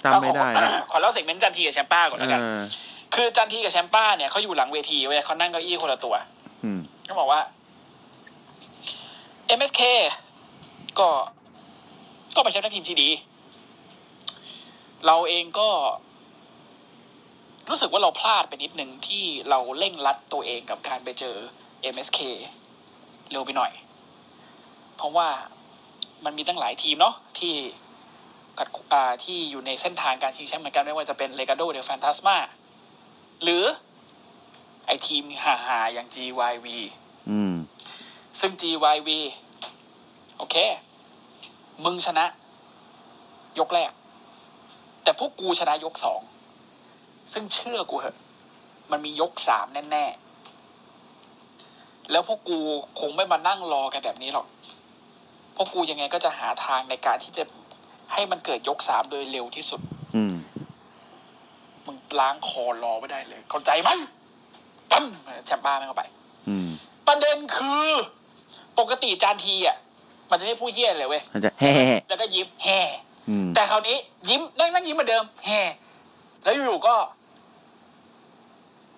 [0.02, 2.62] จำไม่ได้นะขอเล่า segment จันทีกับ Ciampa ก่อนแล้วกันอ่า
[3.14, 6.14] คือจันทีกับ Ciampa เนี่ยเขาอยู่หลังเวทีเว้ยเขานั่งเก้าอี้คนละตัว
[6.64, 7.40] อืมเขาบอกว่า
[9.58, 9.80] MSK
[10.98, 11.08] ก็
[12.36, 13.08] ก็เป็นแชมป์ tag team ที่ดี
[15.06, 15.70] เราเองก็
[17.68, 21.36] รู้สึกว่าเราพลาดไปนิดนึงที่เราเร่งรัดตัวเองกับการไปเจอ
[21.94, 22.18] MSK
[23.30, 23.72] เร็วไปหน่อย
[24.96, 25.28] เพราะว่า
[26.24, 27.54] มันมีตั้งหลายทีมเนาะที่
[28.58, 32.36] กัดอ่าที่อยู่ในเส้นทางการชิงแชมป์เหมือนกันไม่ว่าจะเป็นเลกาโดเดลแฟนตาสมา
[33.42, 33.64] หรือ
[34.86, 36.66] ไอทีมหาหาๆอย่าง GYV
[37.30, 37.54] อืม
[38.40, 39.08] ซึ่ง GYV
[40.38, 40.56] โอเค
[41.84, 42.26] มึงชนะ
[43.58, 43.90] ยกแรก
[45.08, 46.20] แต่พวกกูชนะยกสอง
[47.32, 48.16] ซึ่งเชื่อกูเหอะ
[48.90, 52.58] มันมียกสามแน่ๆ แล้วพวกกู
[53.00, 54.46] คงไม่มานั่งรอกันแบบนี้หรอก
[55.56, 57.44] พวกกูยังไงก็จะหาทางในการที่จะ
[58.12, 59.80] ให้มันเกิดยกสามโดยเร็วที่สุด
[60.16, 60.34] อืม
[61.86, 63.98] มึงล้างคอรอไม่ได้เลย เข้าใจมั้ย
[64.90, 65.04] ปั๊ม
[65.46, 66.04] แชมป้าไม่เข้าไป
[66.48, 66.68] อืม
[67.06, 67.86] ประเด็นคือ
[68.78, 69.76] ปกติจานทีอะ
[70.30, 71.74] มันจะไม่พูดเฮี้ยเลยเว้ย มันจะแฮ่
[72.08, 73.07] แล้วก็ยิ้มแฮ่อืม
[73.54, 73.96] แต่คราวนี้
[74.28, 75.60] ยิ้มนั่งนั่งยิ้มเหมือนเดิมแฮ่
[76.42, 76.94] แล้วอยู่ๆก็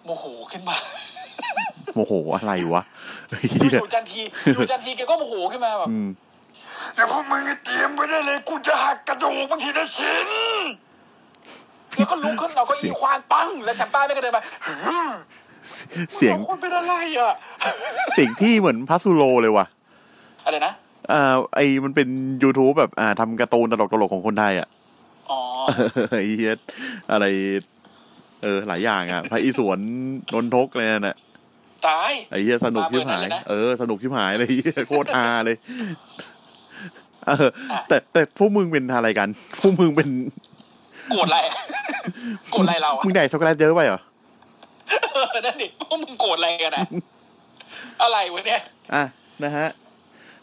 [0.04, 0.76] โมโหขึ้นมา
[1.94, 2.82] โมโหอะไรวะ
[3.28, 4.22] เฮ้ยอยู่ๆจันที
[4.54, 6.08] อยู่จันทีแกก็โมโหขึ้นมาแบบอืม
[6.94, 10.28] เดี๋ยวพวกมึงเตรียมไว้ได้เลยกูจะหักกระดูกบางทีละชิ้น
[11.96, 14.42] แล้วก็ลุกขึ้นเราก็อีควานปัง แล้วแชมป้าไม่ก็เดินมา
[16.14, 17.32] เสียงมึสอคนเป็นอะไรอะ
[18.12, 19.66] เสียงพี่เหมือนพัสซูโรเลยว่ะ
[20.44, 20.72] อะไรนะ
[21.12, 22.08] อ่าไอมันเป็น
[22.42, 24.68] YouTube แบบอ่าทำการ์ตูนตลกตลกๆของคนไทยอะ
[25.30, 25.40] อ๋อ
[26.12, 26.54] ไอ้เฮีย
[27.12, 27.24] อะไร
[28.42, 29.78] เออ หลายอย่างอะพระอีสวน
[30.32, 31.16] นนทกอะไรนั่นน่ะ
[31.86, 35.56] ตายไอ้เฮียสนุกชิบหายมาเบอร์นั้นเลยนะเออ สนุกชิบหายเลยเฮียโคตรฮาเลย
[37.26, 37.48] เออ
[37.88, 39.28] แต่แต่พวกมึงเป็นอะไรกัน
[39.58, 40.08] พวกมึงเป็น
[41.10, 41.38] โกรธอะไร
[42.50, 44.00] โกรธอะไรเราอะมึงได้ช็อกโกแลตเยอะไปเหรอ
[45.14, 46.82] เออนั่นดิพวกมึงโกรธอะไรกันอะ
[48.02, 48.60] อะไรวะเนี่ย
[48.94, 49.04] อะ
[49.44, 49.66] นะฮะ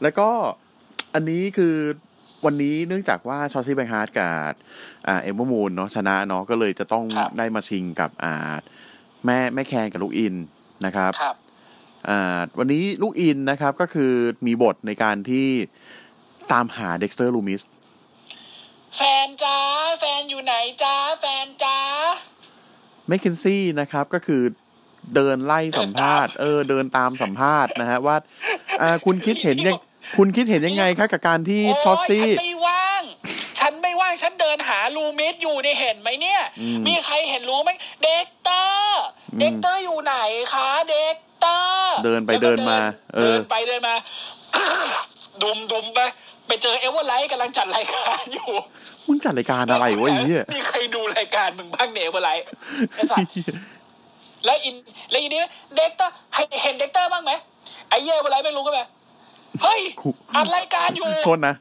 [0.01, 0.29] แล้วก็
[1.13, 1.75] อันนี้คือ
[2.45, 4.53] วันนี้เนื่องจากว่า Shotzi Blackheart กับ
[5.07, 8.55] อ่า Ember Moon เนาะชนะเนาะก็เลยจะต้องครับได้มาชิงกับอ่า
[9.25, 10.35] แม่แม่แคนกับลูกอิน
[10.85, 11.35] นะครับครับ
[12.09, 14.13] อ่าวันนี้ลูกอินนะครับก็คือ
[14.47, 15.47] มีบทในการที่
[16.51, 17.61] ตามหาเด็กสเตอร์ลูมิส
[18.95, 19.57] แฟนจ้า
[19.99, 21.77] แฟนอยู่ไหนจ้าแฟนจ้า
[23.07, 24.43] McKenzie นะครับก็คือ
[25.15, 28.15] เดินไล่สัมภาษณ์ เออ เดินตามสัมภาษณ์นะฮะว่า
[28.81, 29.75] อ่าคุณคิดเห็นยัง
[30.15, 33.01] คุณคิดเห็นยังไงครับกับการที่โอ้ชอตยซี่ฉันไม่ว่าง
[33.59, 37.71] ฉันไม่ว่าง ฉันเดินหา Lumis อยู่ในยเห็นไหมเนี่ยอืมมีใครเห็นรู้ไหม
[38.03, 39.01] เด็กเตอร์
[39.33, 40.15] อืมเด็กเตอร์อยู่ไหน
[40.53, 42.79] คะเด็กเตอร์ เดินไปแล้วก็เดินมา
[43.15, 43.95] เออเดินไปเดินมา
[45.41, 45.99] ดุมดุมไป
[46.47, 48.51] ไปเจอเอเวอร์ไลท์กำลังจัดรายการอยู่
[49.07, 52.45] มึงจัดรายการอะไรวะไอ้เหี้ยมีใครดูรายการมึงบ้างเนี่ยเอเวอร์ไลท์
[52.93, 53.19] ไอ้สัส
[54.45, 54.75] แล้วอิน
[55.11, 55.39] แล้วอินนี่
[55.75, 57.31] เด็กเตอร์ให้เห็นเด็กเตอร์บ้างไหม
[57.89, 58.87] ไอ้เหี้ย่เวลาไม่รู้ก็แบบ
[59.63, 61.55] เฮ้ยกูอัดรายการอยู่โทษนะ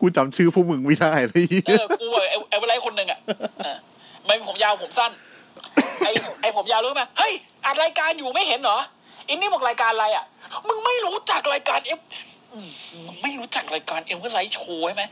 [0.00, 3.20] กูจำชื่อพวกมึงไม่ได้เลยเออกูเออไอ้ไอ้เวลาคนหนึ่งอะ
[3.64, 3.76] เออ
[4.24, 5.10] ไม่ผมยาวผมสั้น
[6.04, 7.32] ไอ้ไอ้ผมยาวรู้ไหมเฮ้ย
[7.66, 8.78] อัดรายการอยู่ไม่เห็นเหรอ
[9.28, 10.24] อินนี่บอกรายการอะไรอะ
[10.68, 12.00] มึงไม่รู้จักรายการเอฟ
[13.06, 15.04] มึงไม่รู้จักรายการเอ็มเวอร์ไลท์โชว์ใช่ไหม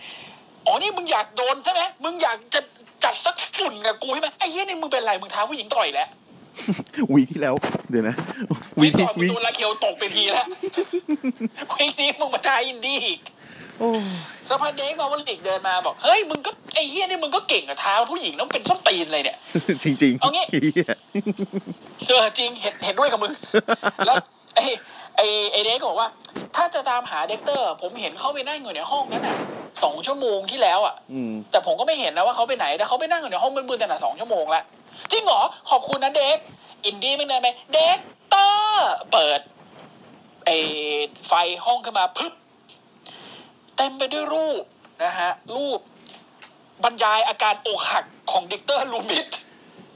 [0.67, 2.61] อ๋อนี่มึงอยากโดนใช่ไหมมึงอยากจะ
[3.05, 6.09] จัดสักฝุ่นกับกูใช่ไหมไอ้เหี้ยนี่มึงเป็นไรมึงท้าผู้หญิงต่อยแล้ว
[7.13, 7.55] วีที่แล้ว
[7.91, 8.15] เดี๋ยวนะ
[8.81, 10.47] วีวิ่งก่อนมึวีงโดนลาเคียวตกไปทีแล้ว
[11.73, 13.21] คุยนี้มึงมาทายอินดี้อีก
[13.79, 13.89] โอ้
[14.49, 19.37] สักพักเด็กมาวันลิกเดินมาบอก เฮ้ย มึงก็ไอ้เฮียนี่มึงก็เก่งกับเท้าผู้หญิงต้องเป็นส้มตีนเลยเนี่ย
[19.85, 20.97] จริงจริงๆเอางี้เหี้ย
[22.09, 23.33] เออจริงเห็นเห็นด้วยกับมึง
[24.07, 24.17] แล้ว
[24.55, 24.65] ไอ้
[25.17, 26.09] ไอ้ไอ้เด็กก็บอกว่า
[26.57, 29.37] ถ้าจะตามหาเด็กเตอร์ ผมเห็นเขาไปนั่งอยู่ในห้องนั้นน่ะ
[29.83, 34.63] สองชั่วโมงที่แล้วอะอืมแต่ผมก็ไม่เห็นนะว่าเขาไปไหนแต่เขาไปนั่งอยู่ในห้องมืดๆแต่น่ะสองชั่วโมงละ
[35.13, 36.37] จริงเหรอ ขอบคุณนะเด็ก
[36.85, 37.99] อินดี้ไม่เดินไปเด็ก
[38.31, 39.41] เตอร์เปิด
[40.47, 40.57] ไอ้
[41.27, 41.33] ไฟ
[41.65, 42.33] ห้องขึ้นมาพึบ
[43.77, 44.63] เต็มไปด้วยรูป
[45.05, 45.81] นะฮะ รูป
[46.85, 49.27] บรรยายอาการอกหักของ Dexter Lumis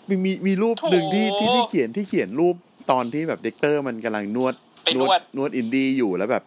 [0.09, 2.55] มีมีมีรูปหนึ่งที่โถที่ที่เขียนที่เขียนรูป
[2.91, 6.45] ตอนที่แบบเด็กเตอร์มันกำลังนวดไปนวดนวดอินดี้อยู่แล้วแบบ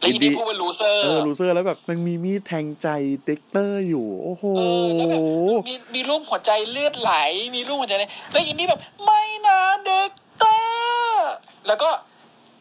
[0.00, 2.88] แล้วอินดี้พูดเป็น loser เออ loser แล้วแบบมันมีมีดแทงใจ
[3.24, 5.22] เด็กเตอร์อยู่ โอ้โหเออแล้วแบบ
[5.68, 7.12] มีมีรูปหัวใจเลือดไหล
[7.56, 11.30] มีรูปหัวใจเลยแล้วอินดี้แบบไม่นะเด็กเตอร์
[11.66, 11.88] แล้วก็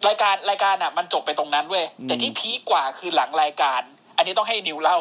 [0.07, 3.81] รายการรายการอะ มันจบไปตรงนั้นเว้ยแต่ที่ peak กว่าคือหลังรายการ
[4.17, 4.97] อันนี้ต้องให้นิวเล่า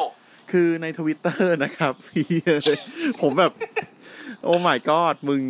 [0.51, 2.27] คือในทวิตเตอร์นะครับพี่
[3.21, 3.51] ผมแบบ
[4.43, 5.41] โอ้ my god มึง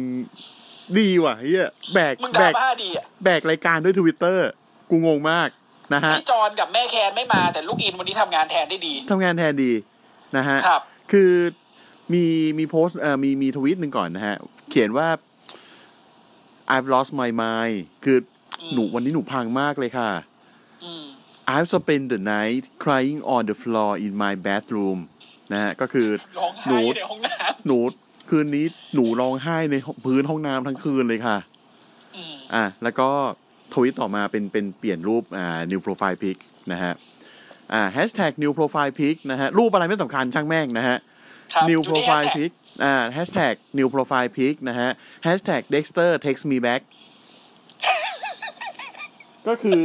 [0.98, 4.48] ดีว่ะเฮียแบกมึงแบดรากม่าดีอะแบกรายการด้วยทวิตเตอร์
[4.90, 5.50] กูงงมาก
[5.94, 9.72] นะฮะพี่จอนกับแม่แคนไม่มาแต่ลูกอินวันนี้ทำงานแทนได้ดีทำงานแทนดี
[10.38, 10.82] นะฮะครับ
[11.12, 11.32] คือ
[12.14, 12.26] มี
[12.60, 14.36] มีโพสต์เอ่อมีมีทวีตหนึ่งก่อนนะฮะ
[14.70, 15.08] เขียนว่า
[16.74, 18.18] I've lost my mind คือ
[18.74, 20.10] หนูวันนี้หนูพังมากเลยค่ะ
[20.84, 21.06] อืม
[21.56, 25.00] I've spent the night crying on the floor in my bathroom
[25.54, 26.08] นะฮะก็คือ
[26.40, 27.34] ร้องหไห้นูในห้องน้
[27.68, 27.78] หนู
[28.30, 28.66] คืนนี้
[28.96, 29.76] หนูร้องไห้ใน
[30.06, 33.10] พื้นห้องน้ำทั้งคืนเลยค่ะำอืมอะแล้วก็
[33.74, 36.38] ทวิตต่อมาเป็นเป็นเปลี่ยนรูปอ่า new profile pic
[36.72, 36.94] นะฮะ
[37.74, 40.98] อ่า hashtag new profile pic นะฮะรูปอะไรไม่สำคัญช่างแม่งนะฮะ
[41.54, 42.52] ครับ new อยู่ที่ profile hashtag pic
[42.84, 44.90] อ่า hashtag new profile pic นะฮะ
[45.26, 46.82] hashtag Dexter text me back
[49.48, 49.84] ก็คือ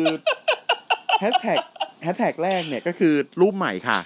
[1.22, 1.58] hashtag
[2.06, 3.98] hashtag แรกเนี่ยก็คือรูปใหม่ค่ะ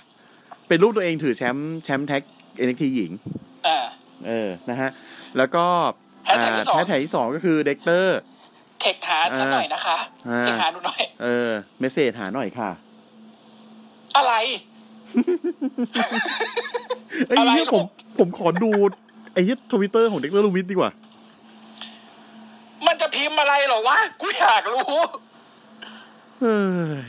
[0.68, 2.22] เป็นรูปตัวเองถือแชมป์แชมป์แท็ก
[2.66, 3.12] NXT หญิง
[3.66, 3.78] อ่า
[4.26, 4.90] เออนะฮะ
[5.38, 5.64] แล้วก็
[6.28, 9.96] hashtag ที่สองแฮชแท็กที่สองก็คือ Dexter เทคหาฉันหน่อยนะคะ
[10.28, 12.70] อ่า text หาหนูหน่อย เออ message หาหน่อยค่ะ
[14.16, 14.32] อะไร
[17.28, 17.84] เอ้ยอะไรเนี่ยผม
[18.18, 18.70] ผมขอดู
[19.32, 20.90] ไอ้ทวิตเตอร์ของเด็กเลอร์ลูวิทดีกว่า
[22.86, 24.92] มันจะพิมพ์อะไรเหรอวะ กูอยากรู้
[26.40, 26.56] เฮ้
[27.04, 27.06] ย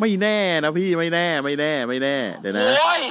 [0.00, 3.02] ไม่แน่นะพี่ไม่แน่ ไม่แน่ ไม่แน่ เดี๋ยวนะโอ้ย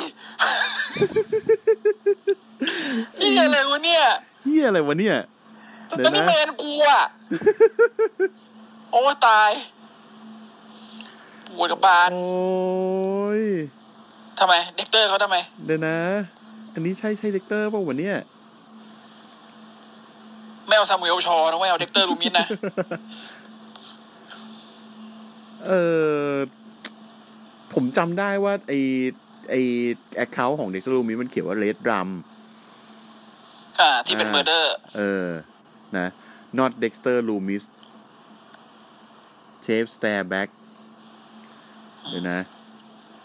[3.20, 4.04] นี่อะไรวะเนี่ย
[4.44, 5.18] เฮียอะไรวะเนี่ย
[5.88, 7.04] เดี๋ยแล้ววนี่นะเมนกูอะ
[8.92, 9.52] โอ้ตาย
[11.58, 13.44] ปวดกับบานโอ้ย
[14.40, 15.98] ทำไม เด็กเตอร์เขาทำไม เดี๋ยวนะ
[16.74, 18.18] อันนี้ใช่ใช่เด็กเตอร์ป่าวะเนี่ย
[20.68, 22.48] ไม่เอาซามูเอลชอนะไม่เอาเด็กเตอร์ลูมินนะ
[25.68, 25.72] เอ
[26.28, 26.32] อ
[27.74, 28.74] ผมจำได้ว่าไอ
[29.50, 29.56] ไอ
[30.16, 32.10] account ของ Dexter Lumis มันเขียนว่า redrum
[33.80, 35.28] อ่า ที่เป็นอ่า murder เออ
[35.98, 36.08] นะ
[36.58, 37.64] not Dexter Lumis
[39.66, 40.50] Chef Stare Back
[42.10, 42.40] เดี๋ยวนะ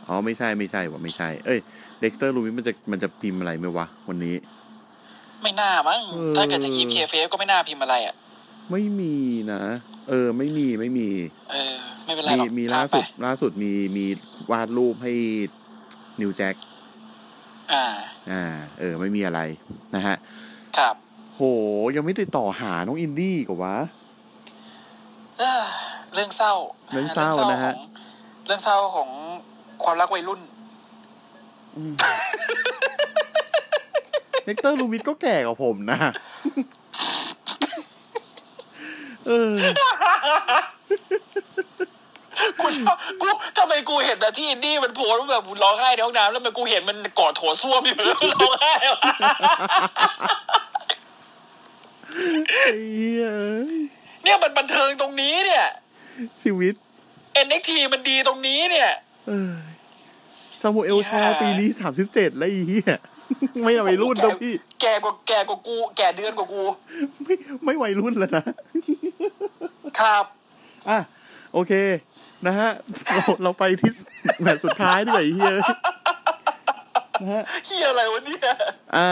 [0.06, 1.60] อ๋อ ไม่ใช่ไม่ใช่วะไม่ใช่ เอ้ย
[2.02, 4.36] Dexter Loomis มันจะมันจะพิมพ์อะไรไหมวะ วันนี้
[5.42, 8.14] ไม่น่ามั้งเออถ้าเกิดจะ keep kayfabe ก็ไม่น่าพิมพ์อะไรอะ
[8.70, 9.16] ไม่มี
[9.52, 9.62] นะ
[10.08, 11.08] เออ ไม่มีไม่มี
[11.50, 14.06] เออ ไม่เป็นไรมีหรอกมีข้ล่ามไปสุด ล่าสุดมีมี
[14.50, 15.12] วาดรูปให้
[16.20, 16.54] New Jack
[17.72, 17.84] อ่า
[18.30, 18.44] อ่า
[18.78, 19.40] เออ ไม่มีอะไร
[19.94, 20.16] นะฮะ
[20.78, 21.09] ครับโห
[21.96, 23.76] ยังไม่ติดต่อหาน้องอินดี้กว่าวะ
[25.38, 25.62] เอ้อ
[26.14, 26.52] เรื่องเศร้า
[26.92, 27.88] เรื่องเศร้านะฮะของ
[28.46, 29.10] เรื่องเศร้าของ
[29.84, 30.40] ความรักวัยรุ่น
[34.44, 35.98] Dexter Lumis ก็แก่กว่าผมนะ
[39.26, 39.52] เออ
[42.60, 43.28] กูชอบกู
[43.58, 50.69] ทำไมกูเห็นแต่ที่อินดี้มันโพสต์ว่าแบบร้องไห้ในห้องน้ำแล้วทำมันกูเห็นมันกอดโถส้วมอยู่แล้วร้องไห้วะไอ้
[52.94, 53.24] เหี้ย
[54.22, 55.66] เนี่ยมันบันเทิงตรงนี้เนี่ย
[56.42, 56.74] ชีวิต
[57.46, 58.90] NXT มันดีตรงนี้เนี่ย
[59.28, 59.52] เออ
[60.60, 62.92] ซามูเอลชอปีนี้สามสิบเจ็ดแล้วไอ้เหี้ย
[63.62, 66.62] ไม่วัยรุ่นแล้วพี่ แก่กว่าแก่กว่ากู แก่เดือนกว่ากู
[67.24, 67.34] ไม่
[67.64, 68.44] ไม่วัยรุ่นแล้วนะ
[70.00, 70.24] ครับ
[70.88, 70.98] อะ
[71.52, 71.72] โอเค
[72.46, 72.70] นะฮะ
[73.14, 73.90] เราเราไปที่
[74.42, 75.52] แมตช์สุดท้ายดีกว่าไอ้เหี้ย
[77.20, 78.42] นะฮะเฮียอะไรวะเนี่ย
[78.96, 79.08] อ่า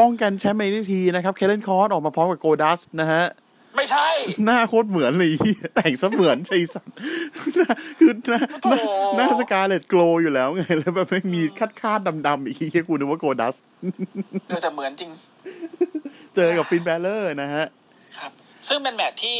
[0.00, 3.24] ป้องกันแชมป์เอทีนะครับเคเลนคอร์สออกมาพร้อมกับโกดัสนะฮะ
[3.76, 4.08] ไม่ใช่
[4.44, 6.96] หน้าโคตรเหมือนเลยเหี้ยแต่งซะเหมือนไอ้สัตว์
[7.56, 7.68] หน้า
[7.98, 13.56] คือหน้าหน้าโอ้หน้าสกาเลตโกลอยู่แล้วไง แล้วแบบไม่มีคาดคาดดำๆอีกเหี้ยกูนึกว่า Goldust
[14.48, 15.10] เออแต่เหมือนจริง
[16.34, 17.66] เจอกับ Finn Bálor นะฮะ
[18.18, 18.32] ครับ
[18.68, 19.36] ซึ่งเป็นแมตช์ที่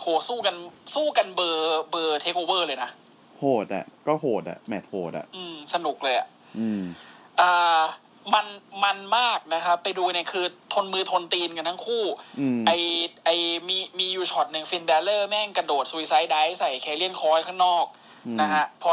[0.00, 0.56] โหสู้กัน
[0.94, 2.90] สู้กันเบอร์เบอร์เทคโอเวอร์เลยนะ
[3.38, 6.26] โหดอะ ก็โหดอะ แมตช์โหดอะ อืม สนุกเลยอะ
[6.58, 6.82] อืม
[7.40, 7.82] อ่า
[8.34, 8.46] มัน
[8.84, 12.04] มันมากนะครับไปดูเนี่ยคือทนมือทนตีนกันทั้งคู่
[12.40, 12.72] อืมไอ
[13.24, 13.30] ไอ
[13.68, 17.84] มีมีอยู่ช็อตหนึ่ง Finn Bálor แม่งกระโดด suicide dive ใส่ Karrion Kross ข้างนอก
[18.26, 18.90] อืมนะฮะพอ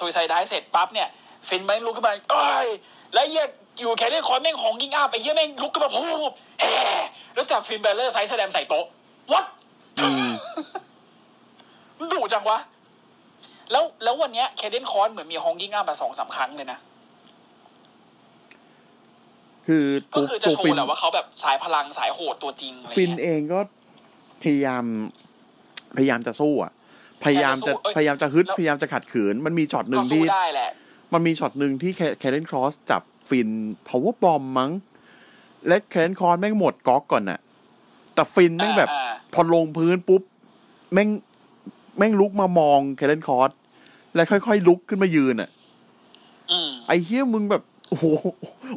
[0.00, 1.08] ซูซายไดเสร็จปั๊บเนี่ย
[1.48, 2.68] ฟินแม่งลุกขึ้นมาเอ้ย
[3.14, 3.46] แล้วเหี้ย
[3.80, 6.76] อยู่แคเลียนคอยแม่งของยิงอัพไอ้เหี้ยแม่งลุกขึ้นมาพูบแฮ่
[7.34, 8.86] แล้วจับฟินแบลเลอร์ไซส์แสดงใส่โต๊ะ
[9.32, 9.44] what
[10.02, 10.32] อืม
[11.98, 12.58] มันดุจังวะ
[13.70, 16.78] แล้วแล้ววันเนี้ยเคเดนคอนเหมือนมีฮองกิ้งอัพมาสองสามครั้งเลยนะ
[19.66, 19.84] คือ
[20.14, 23.60] ก็ตัวคือจะตัวโชฟินว์แหละว่าเขาแบบสายพลังสายโหดตัวจริงอะไรฟินเงี้ยเองก็
[24.42, 24.84] พยายาม
[25.96, 26.72] พยายามจะสู้อะ
[27.24, 30.70] พยายามจะพยายามจะสู้เอ้ยพยายามจะฮึดแล้วพยายามจะขัดขืน มันมีช็อตหนึ่ก็งสู้ที่ได้แหละ
[31.12, 33.48] มันมีช็อตหนึ่งที่ Karrion Kross จับ Finn
[33.88, 34.70] power bomb มั้ง
[35.66, 37.40] และ Karrion Kross แม่งหมดก๊อกก่อนน่ะ
[38.14, 40.22] แต่ Finn แม่งแบบอ่าพอลงพื้นปุ๊บ
[40.92, 41.08] แม่ง
[41.98, 43.50] แม่งลุกมามอง Karrion Kross
[44.14, 45.50] แล้วค่อยๆลุกขึ้นมายืนอะ
[46.52, 47.62] อืมไอ้เฮียมึงแบบ
[47.92, 48.06] โอ้โห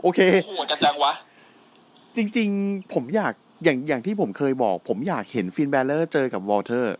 [0.02, 1.14] โอเคโหดกันจังวะ
[2.16, 6.96] จริง ๆ ผมอยากอย่างอย่างที่ผมเคยบอก ผมอยากเห็น Finn Bálor เจอกับ WALTER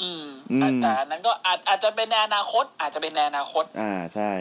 [0.00, 4.32] อืมอืมแต่อันนั้นก็อาจอาจจะเป็นในอนาคต อาจจะเป็นในอนาคต อ่าใช่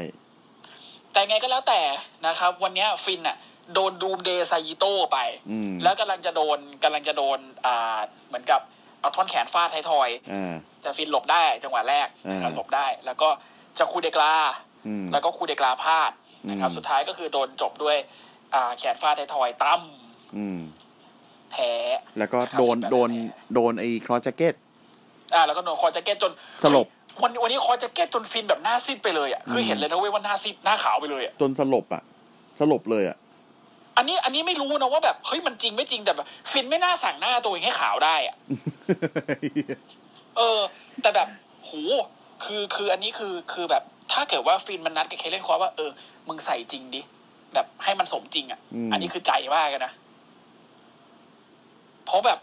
[1.11, 1.81] แต่ไงก็แล้วแต่
[2.27, 3.37] นะครับ วันเนี้ย Finn อะ
[3.73, 5.17] โดน Doomsday Saito ไป
[5.51, 8.61] อืมแล้วกำลังจะโดนกำลังจะโดน อ่า เหมือนกับ
[9.01, 13.29] เอาท่อนแขนฟาดท้ายทอยอ่าแต่ Finn หลบได้จังหวะแรกนะครับอ่าหลบได้ แล้วก็
[13.77, 14.35] จะ Coup de Grâce
[14.68, 14.68] อืม
[15.11, 16.11] แล้วก็ Coup de Grâce พลาด
[16.49, 17.97] นะครับอืมสุดท้ายก็คือโดนจบด้วย
[18.53, 19.81] อ่าแขนฟาดท้ายทอยตั้ม
[20.37, 20.59] อืม
[21.51, 21.71] แพ้
[22.17, 24.53] แล้วก็นะครับโดน feedback โดนแพ้โดนไอ้ Kross Jacket
[25.33, 26.31] อ่าแล้วก็โดน Kross Jacket จน
[26.63, 26.87] สลบ
[27.21, 32.01] วันวันนี้ Kross Jacket จน Finn แบบหน้าซีดไปเลยอะคือเห็นเลยนะเว้ยว่าหน้าซีดหน้าขาวไปเลยอะจนสลบอะ
[32.59, 33.17] สลบเลยอะ
[33.97, 38.35] อันนี้อันนี้ไม่รู้นะว่าแบบเฮ้ยมันจริงไม่จริงแต่แบบ Finn ไม่น่าสั่งหน้าตัวเองให้ขาวได้อะ
[40.37, 40.59] เออ
[41.01, 41.27] แต่แบบ
[41.65, 41.71] โห
[42.43, 45.91] คือคืออันนี้คือคือแบบ ถ้าเกิดว่าฟินมันนัดกับเคเลนคอร์ว่าเออ
[46.27, 47.01] มึงใส่จริงดิ
[47.53, 49.91] แบบให้มันสมจริง อะอืมอันนี้คือใจมากเลยนะ
[52.05, 52.39] เพราะแบบ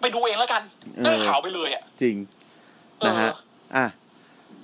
[0.00, 0.62] ไปดูเองแล้วกัน
[1.02, 2.16] หน้าขาวไปเลยอะ จริง
[2.98, 3.32] เอนะอฮะ
[3.76, 3.86] อะ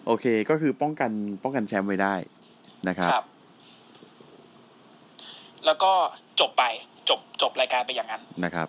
[0.06, 1.10] โอเค ก็คือป้องกัน
[1.42, 2.14] ป้องกันแชมป์ไว้ได้
[2.88, 3.24] นะครับครับ
[5.66, 5.92] แล้วก็
[6.40, 6.64] จบไป
[7.08, 8.68] จบจบรายการไปอย่างนั้นนะครับ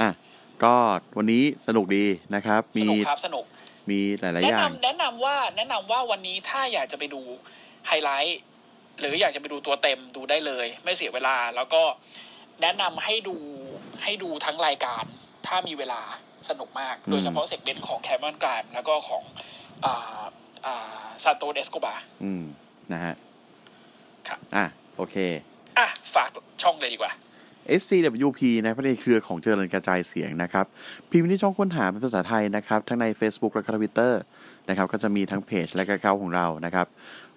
[0.00, 0.08] อะ
[0.64, 0.74] ก็
[1.16, 2.04] วันนี้สนุกดี
[2.34, 3.44] นะครับสมีนุกครับสนุก
[3.90, 7.20] มีหลายๆแนะอย่างนำแนะนำว่า แนะนำว่าวันนี้ถ้าอยากจะไปดู
[7.86, 8.40] ไฮไลท์
[9.00, 11.82] หรืออยากจะไปดูตัวเต็มดูได้เลย ไม่เสียเวลา แล้วก็
[12.62, 13.36] แนะนำให้ดู
[14.02, 15.04] ให้ดูทั้งรายการ
[15.46, 16.00] ถ้ามีเวลา
[16.48, 19.22] สนุกมากอืมโดยเฉพาะเซกเมนต์ของแคม e อนกรามแล้วก็ของ
[19.84, 20.22] อ่า
[20.66, 22.44] อ่า Santos Escobarอืม
[22.92, 23.14] นะฮะ
[24.28, 24.64] ครับอะ
[24.96, 25.16] โอเค
[25.78, 26.30] อะ ฝาก
[26.62, 27.12] ช่องเลยดีกว่า
[27.80, 30.66] SCWP นะประเด็นเครือของเจริญกระจายเสียงนะครับ
[31.10, 34.20] พิมพ์ที่ช่องค้นหาเป็นภาษาไทยนะครับ ทั้งใน Facebook และทวิตเตอร์
[34.68, 36.86] นะครับ ก็จะมีทั้งเพจและกระเก้าของเรานะครับ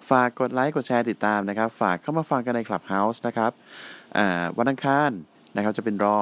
[0.10, 3.52] ฝากกดไลค์ กดแชร์ติดตามนะครับ ฝากเข้ามาฟังกันใน Clubhouse นะครับ
[4.58, 5.12] วันอังคาร
[5.56, 6.18] นะครับจะเป็นรอ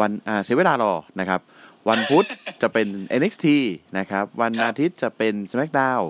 [0.00, 1.40] วันอ่าเสียเวลารอนะครับ
[1.88, 2.26] วันพุธ
[2.62, 2.88] จะเป็น
[3.20, 3.46] NXT
[3.98, 6.04] นะครับ วันอาทิตย์จะเป็น SmackDown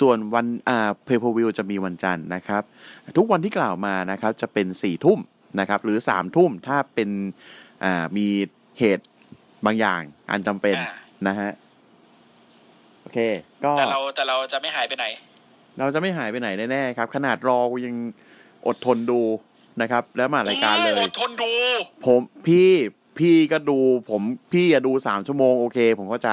[0.00, 2.62] ส่วนวันอ่า Pay Per View จะมีวันจันทร์นะครับ
[3.16, 5.18] ทุกวันที่กล่าวมานะครับ จะเป็นสี่ทุ่ม
[5.60, 7.10] นะครับ หรือสามทุ่มถ้าเป็น
[7.84, 8.26] อ่ามี
[8.78, 9.06] เหตุ
[9.66, 10.00] บางอย่าง
[10.30, 10.94] อันจำเป็นอ่า
[11.28, 11.50] นะฮะ
[13.02, 13.18] โอเค
[13.64, 15.06] ก็แต่เราแต่เราจะไม่หายไปไหน
[15.78, 17.94] เราจะไม่หายไปไหนแน่ๆครับ ขนาดรอกูยัง
[18.66, 19.20] อดทนดู
[19.82, 21.52] นะครับ แล้วมารายการเลยอดทนดู
[22.06, 22.70] ผมพี่
[23.18, 23.78] พี่ก็ดู
[24.10, 24.22] ผม
[24.52, 26.32] พี่อะดูสามชั่วโมงโอเค ผมเข้าใจ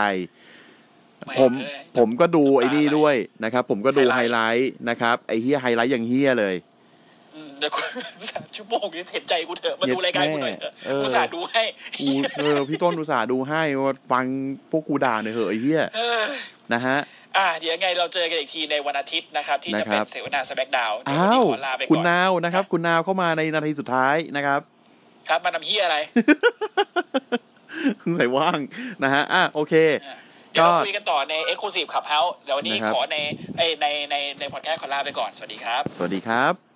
[1.39, 6.68] ผมแหม่เอ้ยผมก็ดูน้ำตาไอ้นี่ไหลด้วยนะครับ ผมก็ดูไฮไฮไลไลท์ท์นะครับ ไอ้เฮียไฮไลท์อย่างเฮียเลยอืม
[7.60, 7.82] เดี๋ยวกู
[8.30, 11.64] สามชั่วโมงนี้เห็นใจกูเถอะมาดูรายการกูหน่อยเถอะเออกูสาห์ดูให้
[11.99, 12.07] กู
[12.38, 14.26] เออพี่ต้นอุตส่าห์ดูให้ว่าฟัง
[14.72, 16.24] พวกกูด่าหน่อยเหอะไอ้เฮียเออ
[16.74, 16.97] นะฮะ
[17.38, 24.62] อ่าเดี๋ยวยังไงเราเจอกันอีกทีในวันอาทิตย์นะครับ ที่จะเป็นะนครับเสวนาสแบ็กดาวอ้าวขอลาไปคุก่ณอนนาวนะครับ คุณนาวเข้ามาในนาทีสุดท้ายนะครับ
[25.30, 25.97] ครับมาทำเฮียอะไร
[28.16, 28.60] ใส่ว่าง
[29.03, 29.74] นะฮะอะโอเค
[30.51, 33.18] เดี๋ยวเราก็คุยกันต่อใน Exclusive Clubhouse เดี๋ยววันนี้นะครับขอใน
[33.57, 36.68] เอ้ยในในในพอดแคสต์ขอลาไปก่อน สวัสดีครับ สวัสดีครับ